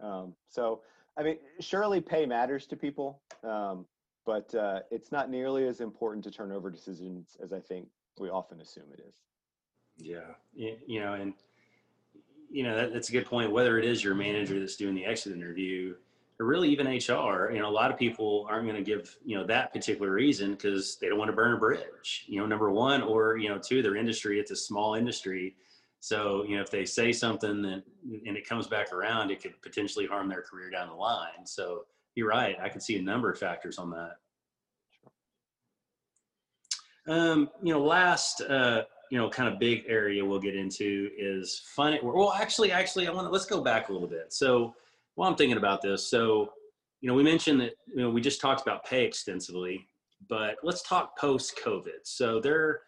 [0.00, 0.80] um, so,
[1.18, 3.86] I mean, surely pay matters to people, um,
[4.24, 8.60] but uh, it's not nearly as important to turnover decisions as I think we often
[8.60, 9.14] assume it is.
[9.98, 10.20] Yeah,
[10.54, 11.34] you know, and
[12.50, 13.52] you know that, that's a good point.
[13.52, 15.94] Whether it is your manager that's doing the exit interview,
[16.40, 19.36] or really even HR, you know, a lot of people aren't going to give, you
[19.36, 22.70] know, that particular reason because they don't want to burn a bridge, you know, number
[22.70, 25.54] one, or, you know, two, their industry, it's a small industry.
[26.00, 30.06] So, you know, if they say something and it comes back around, it could potentially
[30.06, 31.44] harm their career down the line.
[31.44, 31.84] So
[32.14, 32.56] you're right.
[32.60, 34.16] I could see a number of factors on that.
[37.06, 41.62] Um, you know, last, uh, you know, kind of big area we'll get into is
[41.66, 41.98] fun.
[42.02, 44.32] Well, actually, actually, I want to, let's go back a little bit.
[44.32, 44.74] So,
[45.16, 46.08] well, I'm thinking about this.
[46.08, 46.52] So,
[47.00, 49.86] you know, we mentioned that, you know, we just talked about pay extensively,
[50.28, 52.04] but let's talk post COVID.
[52.04, 52.82] So there,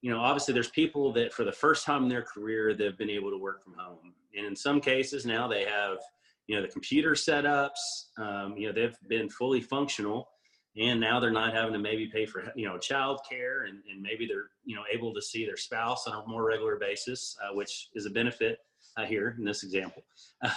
[0.00, 3.10] you know, obviously there's people that for the first time in their career, they've been
[3.10, 4.14] able to work from home.
[4.36, 5.98] And in some cases now they have,
[6.46, 10.28] you know, the computer setups, um, you know, they've been fully functional
[10.76, 14.00] and now they're not having to maybe pay for, you know, child care and, and
[14.00, 17.54] maybe they're, you know, able to see their spouse on a more regular basis, uh,
[17.54, 18.58] which is a benefit
[18.96, 20.02] uh, here in this example.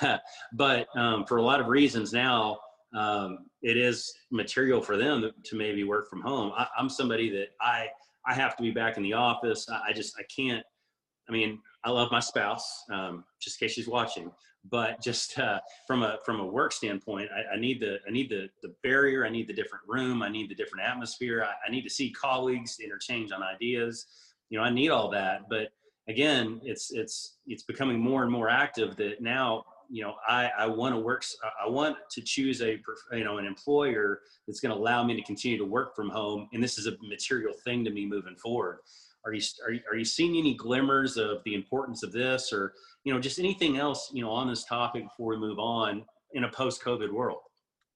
[0.54, 2.60] but um, for a lot of reasons now,
[2.94, 6.52] um, it is material for them to maybe work from home.
[6.56, 7.88] I, am somebody that I
[8.26, 9.68] I have to be back in the office.
[9.70, 10.66] I, I just I can't.
[11.30, 14.32] I mean, I love my spouse, um, just in case she's watching.
[14.70, 18.30] But just uh, from a from a work standpoint, I, I, need the I need
[18.30, 19.26] the the barrier.
[19.26, 20.22] I need the different room.
[20.22, 21.44] I need the different atmosphere.
[21.44, 24.06] I, I need to see colleagues, interchange on ideas.
[24.50, 25.50] You know, I need all that.
[25.50, 25.70] But
[26.08, 30.68] again, it's it's it's becoming more and more active that now you know I I
[30.68, 31.24] want to work
[31.64, 32.80] I want to choose a
[33.12, 36.48] you know an employer that's going to allow me to continue to work from home,
[36.54, 38.80] and this is a material thing to me moving forward.
[39.26, 42.74] Are you are you, are you seeing any glimmers of the importance of this, or
[43.04, 46.46] you know just anything else you know on this topic before we move on in
[46.46, 47.42] a post-COVID world?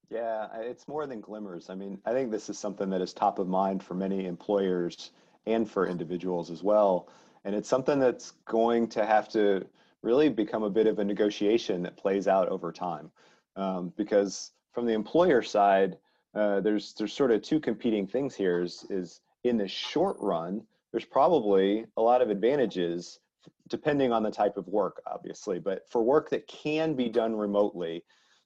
[0.10, 1.69] Yeah, it's more than glimmers.
[1.69, 5.12] I mean, I think this is something that is top of mind for many employers
[5.47, 7.10] and for individuals as well.
[7.43, 9.65] And it's something that's going to have to
[10.05, 13.11] really become a bit of a negotiation that plays out over time.
[13.55, 15.97] Um, because from the employer side,
[16.35, 18.61] uh, there's there's sort of two competing things here.
[18.61, 23.19] Is, is in the short run, there's probably a lot of advantages
[23.67, 25.59] depending on the type of work, obviously.
[25.59, 28.03] But for work that can be done remotely,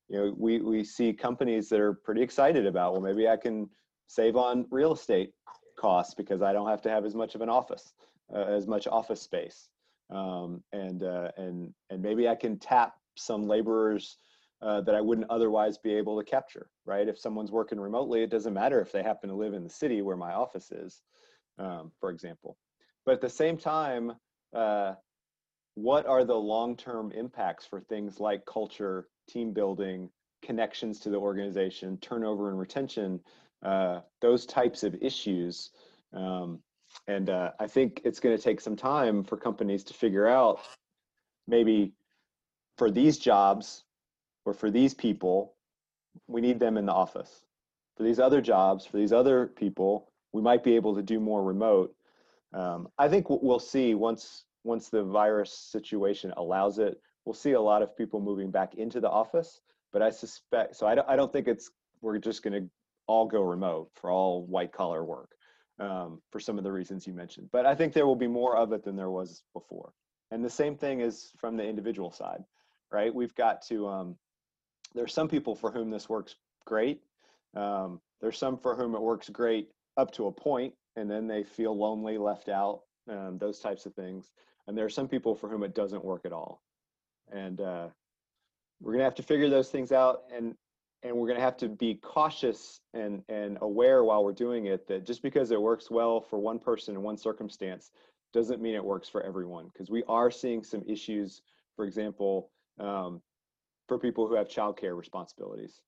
[0.08, 2.94] you know, we we see companies that are pretty excited about.
[2.94, 3.70] Well, maybe I can
[4.08, 5.34] save on real estate
[5.78, 7.94] costs because I don't have to have as much of an office,
[8.34, 9.70] uh, as much office space,
[10.10, 14.18] um, and uh, and and maybe I can tap some laborers
[14.62, 16.70] uh, that I wouldn't otherwise be able to capture.
[16.86, 17.08] Right?
[17.08, 20.02] If someone's working remotely, it doesn't matter if they happen to live in the city
[20.02, 21.02] where my office is,
[21.58, 22.58] um, for example.
[23.06, 24.14] But at the same time,
[24.54, 24.94] uh,
[25.76, 30.10] what are the long-term impacts for things like culture, team building,
[30.42, 33.20] connections to the organization, turnover and retention,
[33.64, 35.72] uh, those types of issues.
[36.14, 36.60] Um,
[37.10, 40.60] and uh, I think it's going to take some time for companies to figure out
[41.48, 41.94] maybe
[42.78, 43.84] for these jobs
[44.46, 45.56] or for these people,
[46.28, 47.46] we need them in the office.
[47.98, 51.44] For these other jobs, for these other people, we might be able to do more
[51.44, 51.96] remote.
[52.54, 57.62] Um, I think we'll see once once the virus situation allows it, we'll see a
[57.62, 59.62] lot of people moving back into the office.
[59.92, 60.86] But I suspect so.
[60.86, 61.10] I don't.
[61.10, 62.70] I don't think it's we're just going to
[63.08, 65.32] all go remote for all white collar work
[65.80, 67.50] um, for some of the reasons you mentioned.
[67.52, 69.94] But I think there will be more of it than there was before.
[70.32, 72.44] And the same thing is from the individual side,
[72.92, 73.14] right?
[73.14, 73.88] We've got to.
[73.88, 74.16] Um,
[74.94, 77.02] there's some people for whom this works great.
[77.56, 81.44] Um, there's some for whom it works great up to a point, and then they
[81.44, 84.32] feel lonely, left out, um, those types of things.
[84.68, 86.62] And there are some people for whom it doesn't work at all.
[87.32, 87.88] And uh,
[88.82, 90.24] we're going to have to figure those things out.
[90.36, 90.56] And
[91.04, 94.88] and we're going to have to be cautious and and aware while we're doing it
[94.88, 97.92] that just because it works well for one person in one circumstance
[98.34, 101.42] doesn't mean it works for everyone because we are seeing some issues
[101.76, 103.22] for example um,
[103.88, 105.82] for people who have childcare responsibilities.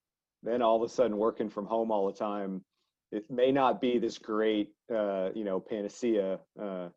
[0.43, 2.63] Then all of a sudden working from home all the time
[3.11, 6.87] it may not be this great uh, you know panacea uh,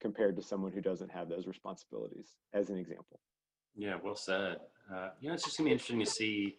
[0.00, 3.20] compared to someone who doesn't have those responsibilities as an example.
[3.76, 4.56] Yeah well said.
[4.92, 6.56] Uh, you know it's just gonna be interesting to see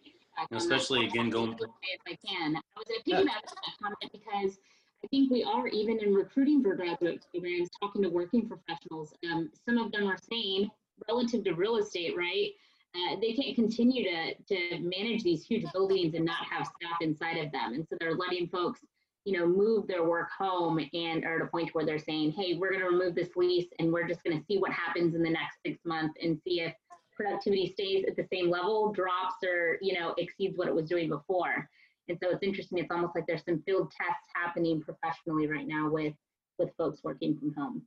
[0.52, 1.52] especially again going.
[1.52, 4.58] If I can, I was to piggyback on that comment because
[5.04, 9.14] I think we are even in recruiting for graduate programs talking to working professionals.
[9.30, 10.70] Um, some of them are saying,
[11.08, 12.50] relative to real estate, right?
[12.94, 17.38] Uh, they can't continue to to manage these huge buildings and not have staff inside
[17.38, 18.80] of them, and so they're letting folks,
[19.24, 22.54] you know, move their work home and are at a point where they're saying, hey,
[22.54, 25.22] we're going to remove this lease and we're just going to see what happens in
[25.22, 26.74] the next six months and see if
[27.22, 31.08] productivity stays at the same level, drops, or you know exceeds what it was doing
[31.08, 31.68] before.
[32.08, 32.78] And so it's interesting.
[32.78, 36.14] It's almost like there's some field tests happening professionally right now with
[36.58, 37.82] with folks working from home.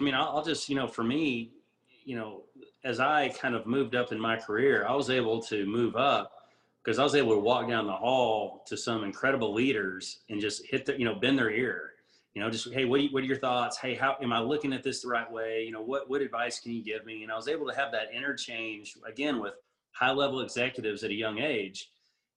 [0.00, 1.52] I mean, I'll, I'll just you know, for me,
[2.04, 2.42] you know,
[2.84, 6.32] as I kind of moved up in my career, I was able to move up
[6.82, 10.66] because I was able to walk down the hall to some incredible leaders and just
[10.66, 11.91] hit the, you know, bend their ear
[12.34, 13.76] you know, just hey, what are, you, what are your thoughts?
[13.76, 15.64] Hey, how am I looking at this the right way?
[15.64, 17.22] You know, what what advice can you give me?
[17.22, 19.54] And I was able to have that interchange again with
[19.92, 21.90] high level executives at a young age.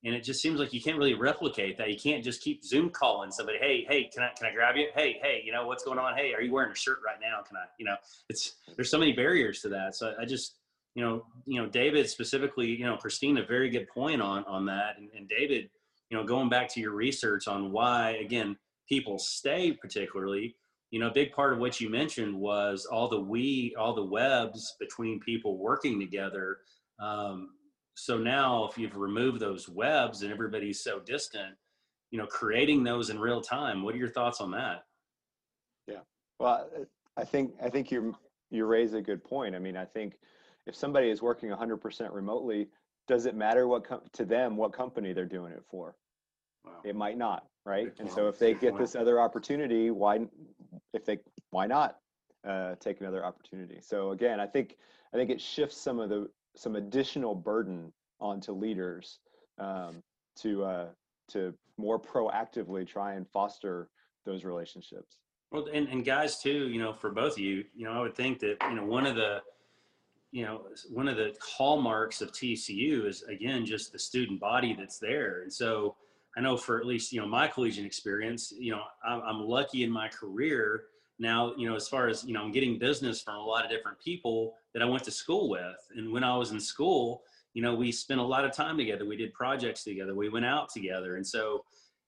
[0.04, 1.90] And it just seems like you can't really replicate that.
[1.90, 3.58] You can't just keep Zoom calling somebody.
[3.58, 4.90] Hey, hey, can I can I grab you?
[4.94, 6.16] Hey, hey, you know what's going on?
[6.16, 7.42] Hey, are you wearing a shirt right now?
[7.42, 7.64] Can I?
[7.80, 7.96] You know,
[8.30, 9.96] it's there's so many barriers to that.
[9.96, 10.58] So I just
[10.96, 14.98] you know you know David specifically you know Christina very good point on on that
[14.98, 15.70] and, and David
[16.10, 20.56] you know going back to your research on why again people stay particularly
[20.92, 24.06] you know a big part of what you mentioned was all the we all the
[24.06, 26.60] webs between people working together.
[27.00, 27.50] Um,
[27.96, 31.56] so now if you've removed those webs and everybody's so distant
[32.12, 34.86] you know creating those in real time what are your thoughts on that?
[35.88, 36.00] Yeah.
[36.40, 36.70] Well
[37.18, 38.16] i think i think you
[38.50, 39.56] you raise a good point.
[39.56, 40.14] I mean i think
[40.66, 42.68] if somebody is working 100% remotely
[43.08, 45.96] does it matter what com- to them what company they're doing it for?
[46.66, 46.80] Wow.
[46.84, 47.92] it might not right?
[48.00, 50.22] And so if they get this other opportunity, why
[50.94, 51.98] if they why not
[52.48, 53.80] uh, take another opportunity?
[53.82, 54.78] So again, I think
[55.14, 59.20] I think it shifts some of the some additional burden onto leaders
[59.58, 60.04] um,
[60.38, 60.86] to uh,
[61.30, 63.90] to more proactively try and foster
[64.26, 65.18] those relationships.
[65.52, 68.16] Well, and, and guys too, you know, for both of you, you know, I would
[68.16, 69.42] think that you know one of the
[70.32, 75.00] you know one of the hallmarks of TCU is again just the student body that's
[75.00, 75.96] there, and so
[76.38, 79.84] I know for at least you know my collegiate experience, you know I'm, I'm lucky
[79.84, 80.86] in my career
[81.20, 81.54] now.
[81.58, 84.00] You know as far as you know I'm getting business from a lot of different
[84.00, 87.24] people that I went to school with, and when I was in school,
[87.54, 89.06] you know we spent a lot of time together.
[89.06, 90.16] We did projects together.
[90.16, 91.64] We went out together, and so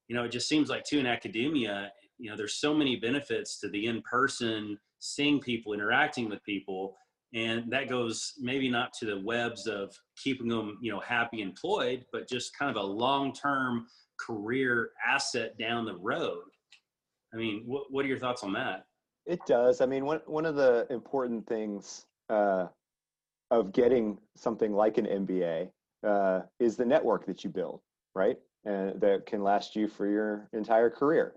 [0.07, 3.59] you know it just seems like too in academia, you know there's so many benefits
[3.61, 6.97] to the in-person seeing people, interacting with people
[7.33, 12.05] and that goes maybe not to the webs of keeping them you know happy employed
[12.11, 13.85] but just kind of a long-term
[14.19, 16.43] career asset down the road.
[17.33, 18.85] I mean, what, what are your thoughts on that?
[19.25, 19.81] It does.
[19.81, 22.67] I mean, one, one of the important things uh,
[23.51, 25.69] of getting something like an MBA
[26.05, 27.81] uh, is the network that you build,
[28.15, 28.37] right?
[28.65, 31.33] And that can last you for your entire career.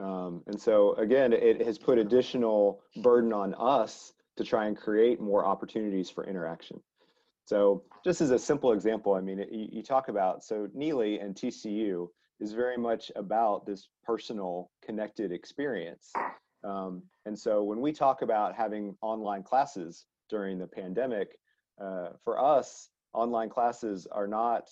[0.00, 5.20] Um, and so again, it has put additional burden on us to try and create
[5.20, 6.80] more opportunities for interaction.
[7.44, 11.34] So just as a simple example, I mean, you, you talk about, so Neeley and
[11.34, 12.08] TCU
[12.42, 16.12] is very much about this personal connected experience.
[16.64, 21.38] Um, and so when we talk about having online classes during the pandemic,
[21.80, 24.68] uh, for us, online classes are not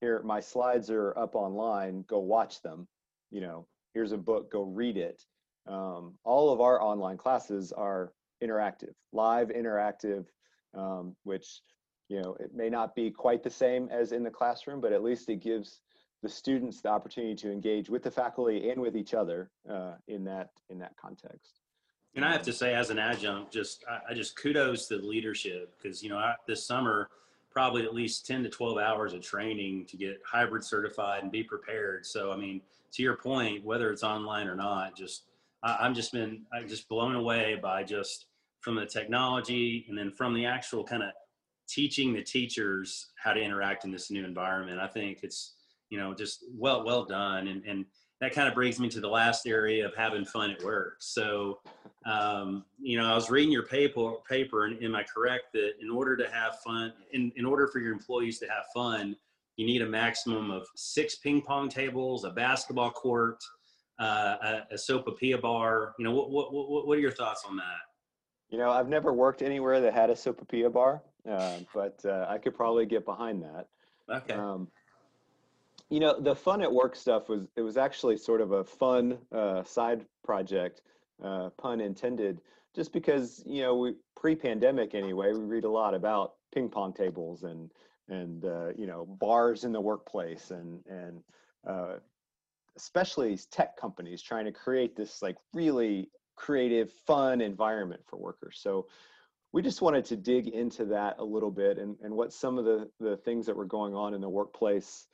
[0.00, 2.88] here, my slides are up online, go watch them.
[3.30, 5.22] You know, here's a book, go read it.
[5.68, 8.12] Um, all of our online classes are
[8.42, 10.24] interactive, live interactive,
[10.74, 11.60] um, which,
[12.08, 15.04] you know, it may not be quite the same as in the classroom, but at
[15.04, 15.82] least it gives
[16.22, 20.24] the students the opportunity to engage with the faculty and with each other uh, in
[20.24, 21.60] that in that context.
[22.14, 25.06] And I have to say, as an adjunct, just I, I just kudos to the
[25.06, 27.08] leadership because you know I, this summer
[27.50, 31.42] probably at least 10 to 12 hours of training to get hybrid certified and be
[31.42, 32.06] prepared.
[32.06, 32.62] So I mean,
[32.92, 35.24] to your point, whether it's online or not, just
[35.62, 38.26] I, I'm just been I just blown away by just
[38.60, 41.10] from the technology and then from the actual kind of
[41.68, 44.78] teaching the teachers how to interact in this new environment.
[44.78, 45.54] I think it's
[45.92, 47.84] you know just well well done and and
[48.22, 50.98] that kind of brings me to the last area of having fun at work.
[51.00, 51.58] So,
[52.06, 55.90] um, you know, I was reading your paper, paper, and am I correct that in
[55.90, 59.16] order to have fun, in, in order for your employees to have fun,
[59.56, 63.42] you need a maximum of six ping pong tables, a basketball court,
[63.98, 65.94] uh, a, a sopapilla bar.
[65.98, 67.80] You know, what, what, what, what are your thoughts on that?
[68.50, 72.38] You know, I've never worked anywhere that had a sopapilla bar, uh, but uh, I
[72.38, 73.66] could probably get behind that.
[74.08, 74.34] Okay.
[74.34, 74.68] Um,
[75.92, 79.18] you know the fun at work stuff was it was actually sort of a fun
[79.30, 80.80] uh, side project
[81.22, 82.40] uh, pun intended
[82.74, 87.42] just because you know we pre-pandemic anyway we read a lot about ping pong tables
[87.42, 87.70] and
[88.08, 91.22] and uh, you know bars in the workplace and and
[91.68, 91.96] uh,
[92.76, 98.58] especially tech companies trying to create this like really creative fun environment for workers.
[98.62, 98.86] So
[99.52, 102.64] we just wanted to dig into that a little bit and, and what some of
[102.64, 105.06] the, the things that were going on in the workplace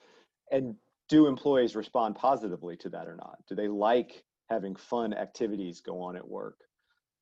[0.51, 0.75] and
[1.09, 3.39] do employees respond positively to that or not?
[3.49, 6.61] Do they like having fun activities go on at work?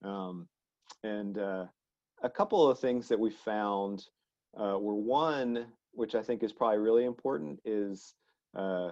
[0.05, 0.49] Um,
[1.03, 1.67] and uh,
[2.23, 4.05] a couple of things that we found
[4.59, 8.15] uh, were one, which I think is probably really important, is
[8.57, 8.91] uh,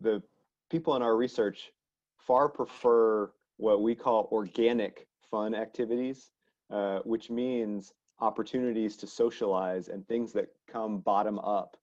[0.00, 0.22] the
[0.70, 1.72] people in our research
[2.18, 6.30] far prefer what we call organic fun activities,
[6.70, 11.76] uh, which means opportunities to socialize and things that come bottom up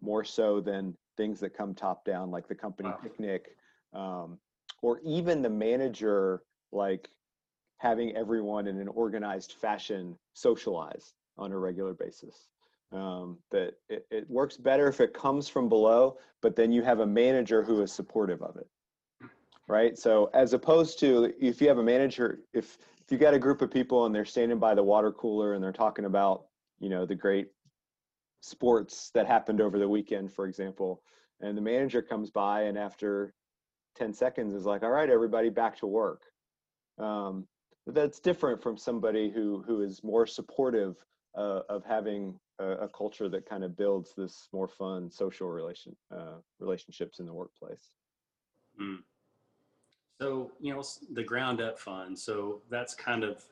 [0.00, 2.98] more so than things that come top down, like the company wow.
[3.02, 3.56] picnic,
[3.92, 4.38] um,
[4.82, 6.42] or even the manager,
[6.72, 7.08] like
[7.78, 12.48] having everyone in an organized fashion socialize on a regular basis.
[12.92, 17.00] Um, that it, it works better if it comes from below, but then you have
[17.00, 18.68] a manager who is supportive of it.
[19.68, 19.98] Right.
[19.98, 23.62] So as opposed to if you have a manager, if if you got a group
[23.62, 26.46] of people and they're standing by the water cooler and they're talking about,
[26.78, 27.48] you know, the great
[28.40, 31.02] sports that happened over the weekend, for example,
[31.40, 33.34] and the manager comes by and after
[33.96, 36.22] 10 seconds is like, all right, everybody back to work.
[36.98, 37.46] Um,
[37.86, 40.96] that's different from somebody who who is more supportive
[41.36, 45.94] uh, of having a, a, culture that kind of builds this more fun social relation
[46.10, 47.90] uh, relationships in the workplace.
[48.80, 48.98] Mm.
[50.20, 50.82] So you know
[51.12, 52.16] the ground up fun.
[52.16, 53.44] So that's kind of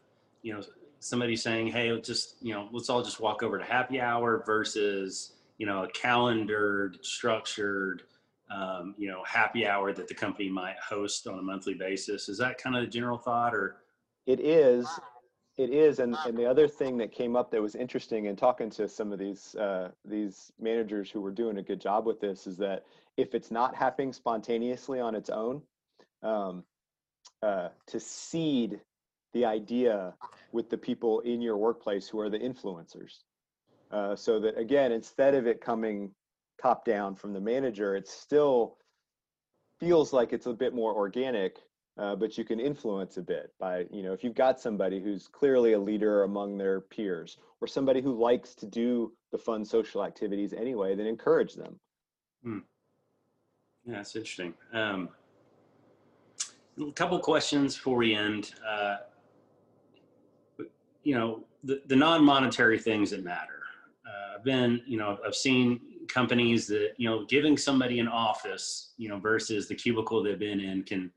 [0.42, 0.62] you know
[1.04, 5.34] somebody saying, "Hey, just you know, let's all just walk over to happy hour," versus
[5.58, 8.02] you know a calendared, structured,
[8.50, 12.28] um, you know, happy hour that the company might host on a monthly basis.
[12.28, 13.76] Is that kind of the general thought, or?
[14.26, 14.88] It is.
[15.56, 18.70] It is, and, and the other thing that came up that was interesting in talking
[18.70, 22.46] to some of these uh, these managers who were doing a good job with this
[22.46, 22.84] is that
[23.16, 25.62] if it's not happening spontaneously on its own,
[26.24, 26.64] um,
[27.42, 28.80] uh, to seed
[29.34, 30.14] the idea
[30.52, 33.24] with the people in your workplace who are the influencers.
[33.90, 36.10] Uh, so that again, instead of it coming
[36.62, 38.78] top down from the manager, it still
[39.78, 41.58] feels like it's a bit more organic,
[41.98, 45.28] uh, but you can influence a bit by, you know, if you've got somebody who's
[45.28, 50.04] clearly a leader among their peers or somebody who likes to do the fun social
[50.04, 51.78] activities anyway, then encourage them.
[52.42, 52.58] Hmm.
[53.84, 54.54] Yeah, that's interesting.
[54.72, 55.08] Um,
[56.80, 58.54] a couple questions before we end.
[58.66, 58.96] Uh,
[61.04, 63.62] you know, the, the non-monetary things that matter.
[64.06, 68.92] Uh, I've been, you know, I've seen companies that, you know, giving somebody an office,
[68.96, 71.10] you know, versus the cubicle they've been in can,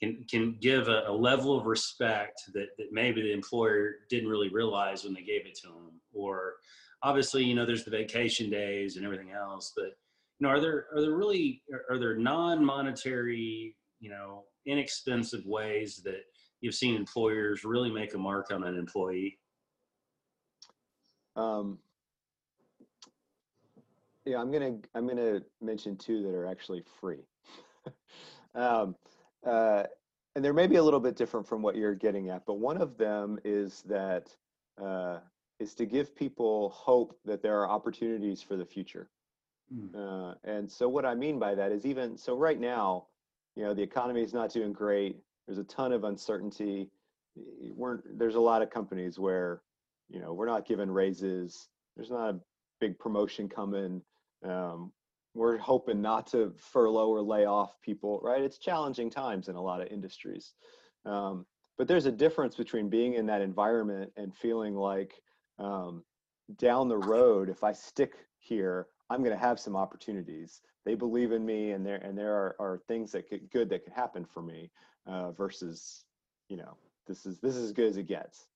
[0.00, 4.48] can, can give a, a level of respect that, that maybe the employer didn't really
[4.48, 6.00] realize when they gave it to them.
[6.12, 6.54] Or
[7.02, 9.92] obviously, you know, there's the vacation days and everything else, but,
[10.38, 16.24] you know, are there, are there really, are there non-monetary you know, inexpensive ways that
[16.64, 19.38] you've seen employers really make a mark on an employee?
[21.36, 21.78] Um,
[24.24, 27.26] yeah, I'm gonna I'm gonna mention two that are actually free.
[28.54, 28.96] um,
[29.46, 29.82] uh,
[30.34, 32.96] and they're maybe a little bit different from what you're getting at, but one of
[32.96, 34.34] them is that
[34.82, 35.18] uh,
[35.60, 39.10] is to give people hope that there are opportunities for the future.
[39.72, 39.94] Mm.
[39.94, 43.06] Uh, and so what I mean by that is even so right now,
[43.54, 45.18] you know, the economy is not doing great.
[45.46, 46.90] There's a ton of uncertainty.
[47.36, 49.62] We're, there's a lot of companies where,
[50.08, 51.68] you know, we're not given raises.
[51.96, 52.40] There's not a
[52.80, 54.02] big promotion coming.
[54.44, 54.92] Um,
[55.34, 58.42] we're hoping not to furlough or lay off people, right?
[58.42, 60.54] It's challenging times in a lot of industries.
[61.04, 61.44] Um,
[61.76, 65.14] but there's a difference between being in that environment and feeling like
[65.58, 66.04] um,
[66.56, 70.62] down the road, if I stick here, I'm going to have some opportunities.
[70.84, 73.84] They believe in me, and there and there are, are things that could good that
[73.84, 74.70] could happen for me.
[75.06, 76.04] Uh, versus,
[76.48, 76.76] you know,
[77.06, 78.46] this is this is as good as it gets.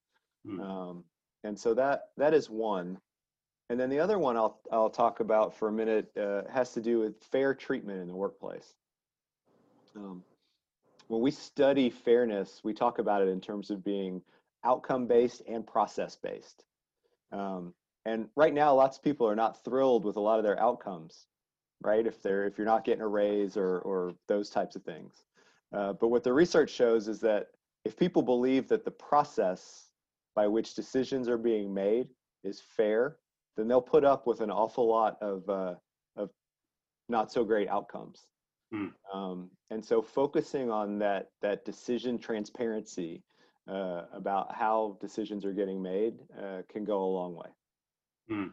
[0.46, 0.60] Mm.
[0.60, 1.04] Um,
[1.44, 2.98] and so that that is one.
[3.70, 6.80] And then the other one I'll I'll talk about for a minute uh, has to
[6.80, 8.74] do with fair treatment in the workplace.
[9.94, 10.22] Um,
[11.08, 14.22] when we study fairness, we talk about it in terms of being
[14.64, 16.64] outcome based and process based.
[17.32, 17.74] Um,
[18.04, 21.26] and right now, lots of people are not thrilled with a lot of their outcomes,
[21.82, 22.06] right?
[22.06, 25.12] If they're if you're not getting a raise or or those types of things.
[25.72, 27.48] Uh, but what the research shows is that
[27.84, 29.90] if people believe that the process
[30.34, 32.08] by which decisions are being made
[32.44, 33.16] is fair,
[33.56, 35.74] then they'll put up with an awful lot of uh,
[36.16, 36.30] of
[37.08, 38.26] not so great outcomes.
[38.72, 38.92] Mm.
[39.12, 43.22] Um, and so focusing on that that decision transparency
[43.68, 47.48] uh, about how decisions are getting made uh, can go a long way.
[48.30, 48.52] Mm.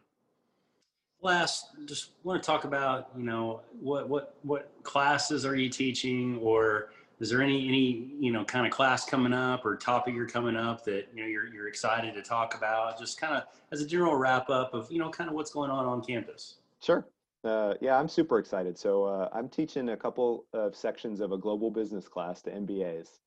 [1.21, 6.37] Last, just want to talk about you know what what what classes are you teaching,
[6.41, 6.89] or
[7.19, 10.55] is there any any you know kind of class coming up or topic you're coming
[10.55, 12.99] up that you know you're you're excited to talk about?
[12.99, 15.71] Just kind of as a general wrap up of you know kind of what's going
[15.71, 16.55] on on campus.
[16.81, 17.07] Sure.
[17.43, 18.77] Uh, yeah, I'm super excited.
[18.77, 23.19] So uh, I'm teaching a couple of sections of a global business class to MBAs,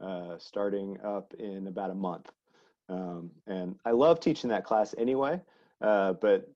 [0.00, 2.30] uh, starting up in about a month.
[2.88, 5.40] Um, and I love teaching that class anyway,
[5.80, 6.48] uh, but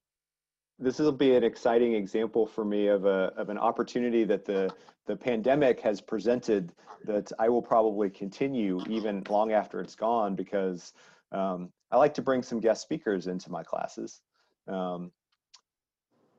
[0.79, 4.73] this will be an exciting example for me of a of an opportunity that the
[5.09, 6.71] the pandemic has presented
[7.05, 10.93] that I will probably continue even long after it's gone because
[11.33, 14.21] um, I like to bring some guest speakers into my classes.
[14.69, 15.11] Um,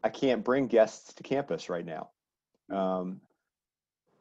[0.04, 2.12] I can't bring guests to campus right now.
[2.70, 3.20] Um,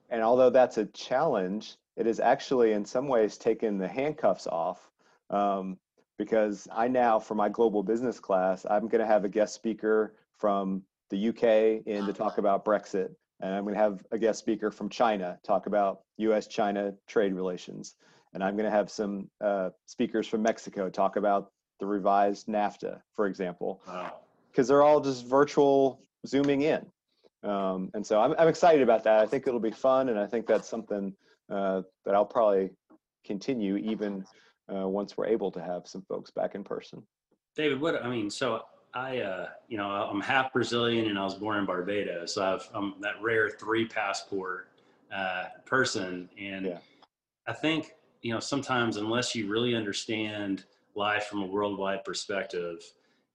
[0.09, 4.91] and although that's a challenge, it has actually in some ways taken the handcuffs off
[5.29, 5.77] um,
[6.17, 10.15] because I now, for my global business class, I'm going to have a guest speaker
[10.39, 13.11] from the UK in to talk about Brexit.
[13.41, 17.33] And I'm going to have a guest speaker from China talk about US China trade
[17.35, 17.95] relations.
[18.35, 23.01] And I'm going to have some uh, speakers from Mexico talk about the revised NAFTA,
[23.15, 24.15] for example Wow.
[24.51, 26.85] because they're all just virtual zooming in.
[27.45, 29.21] Um, and so I'm, I'm excited about that.
[29.21, 31.15] I think it'll be fun, and I think that's something
[31.49, 32.71] uh, that I'll probably
[33.25, 34.25] continue even
[34.75, 37.01] uh, once we're able to have some folks back in person.
[37.55, 38.63] David, what I mean, so
[38.95, 42.69] I, uh, you know, I'm half Brazilian and I was born in Barbados, so I've,
[42.75, 44.69] I'm that rare three passport
[45.15, 46.79] uh, person, and Yeah.
[47.47, 50.65] I think you know sometimes unless you really understand
[50.95, 52.83] life from a worldwide perspective,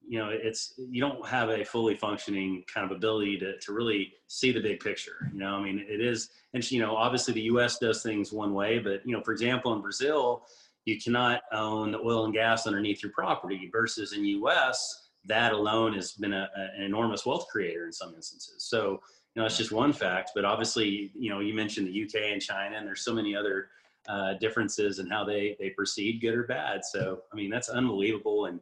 [0.07, 4.13] you know, it's you don't have a fully functioning kind of ability to to really
[4.27, 5.31] see the big picture.
[5.31, 7.79] You know, I mean, it is, and you know, obviously the U.S.
[7.79, 10.45] does things one way, but you know, for example, in Brazil,
[10.85, 15.02] you cannot own the oil and gas underneath your property versus in U.S.
[15.25, 18.63] that alone has been a, a- an enormous wealth creator in some instances.
[18.67, 18.99] So
[19.35, 22.41] you know, it's just one fact, but obviously, you know, you mentioned the UK and
[22.41, 23.69] China, and there's so many other
[24.07, 26.85] uh, differences in how they they proceed, good or bad.
[26.85, 28.45] So I mean, that's unbelievable.
[28.45, 28.59] And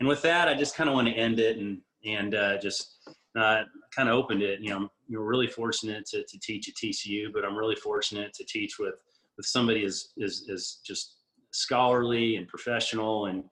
[0.00, 2.96] and with that, I just kind of want to end it and and uh, just
[3.38, 4.60] uh, kind of opened it.
[4.60, 8.44] You know, you're really fortunate to, to teach at TCU, but I'm really fortunate to
[8.44, 8.94] teach with
[9.36, 11.16] with somebody as is is just
[11.50, 13.44] scholarly and professional and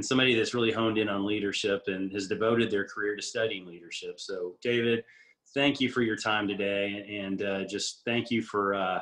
[0.00, 3.66] and somebody that's really honed in on leadership and has devoted their career to studying
[3.66, 4.18] leadership.
[4.18, 5.04] So, David,
[5.52, 9.00] thank you for your time today, and uh, just thank you for uh,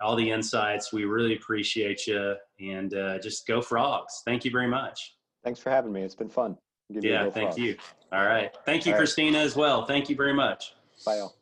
[0.00, 0.92] all the insights.
[0.92, 4.22] We really appreciate you, and uh, just go frogs.
[4.24, 5.14] Thank you very much.
[5.44, 6.02] Thanks for having me.
[6.02, 6.56] It's been fun.
[6.92, 7.58] Give you Yeah, go thank Frogs.
[7.58, 7.76] you.
[8.10, 9.02] All right, thank you, All right.
[9.02, 9.86] Christina, as well.
[9.86, 10.74] Thank you very much.
[11.06, 11.36] Bye, all.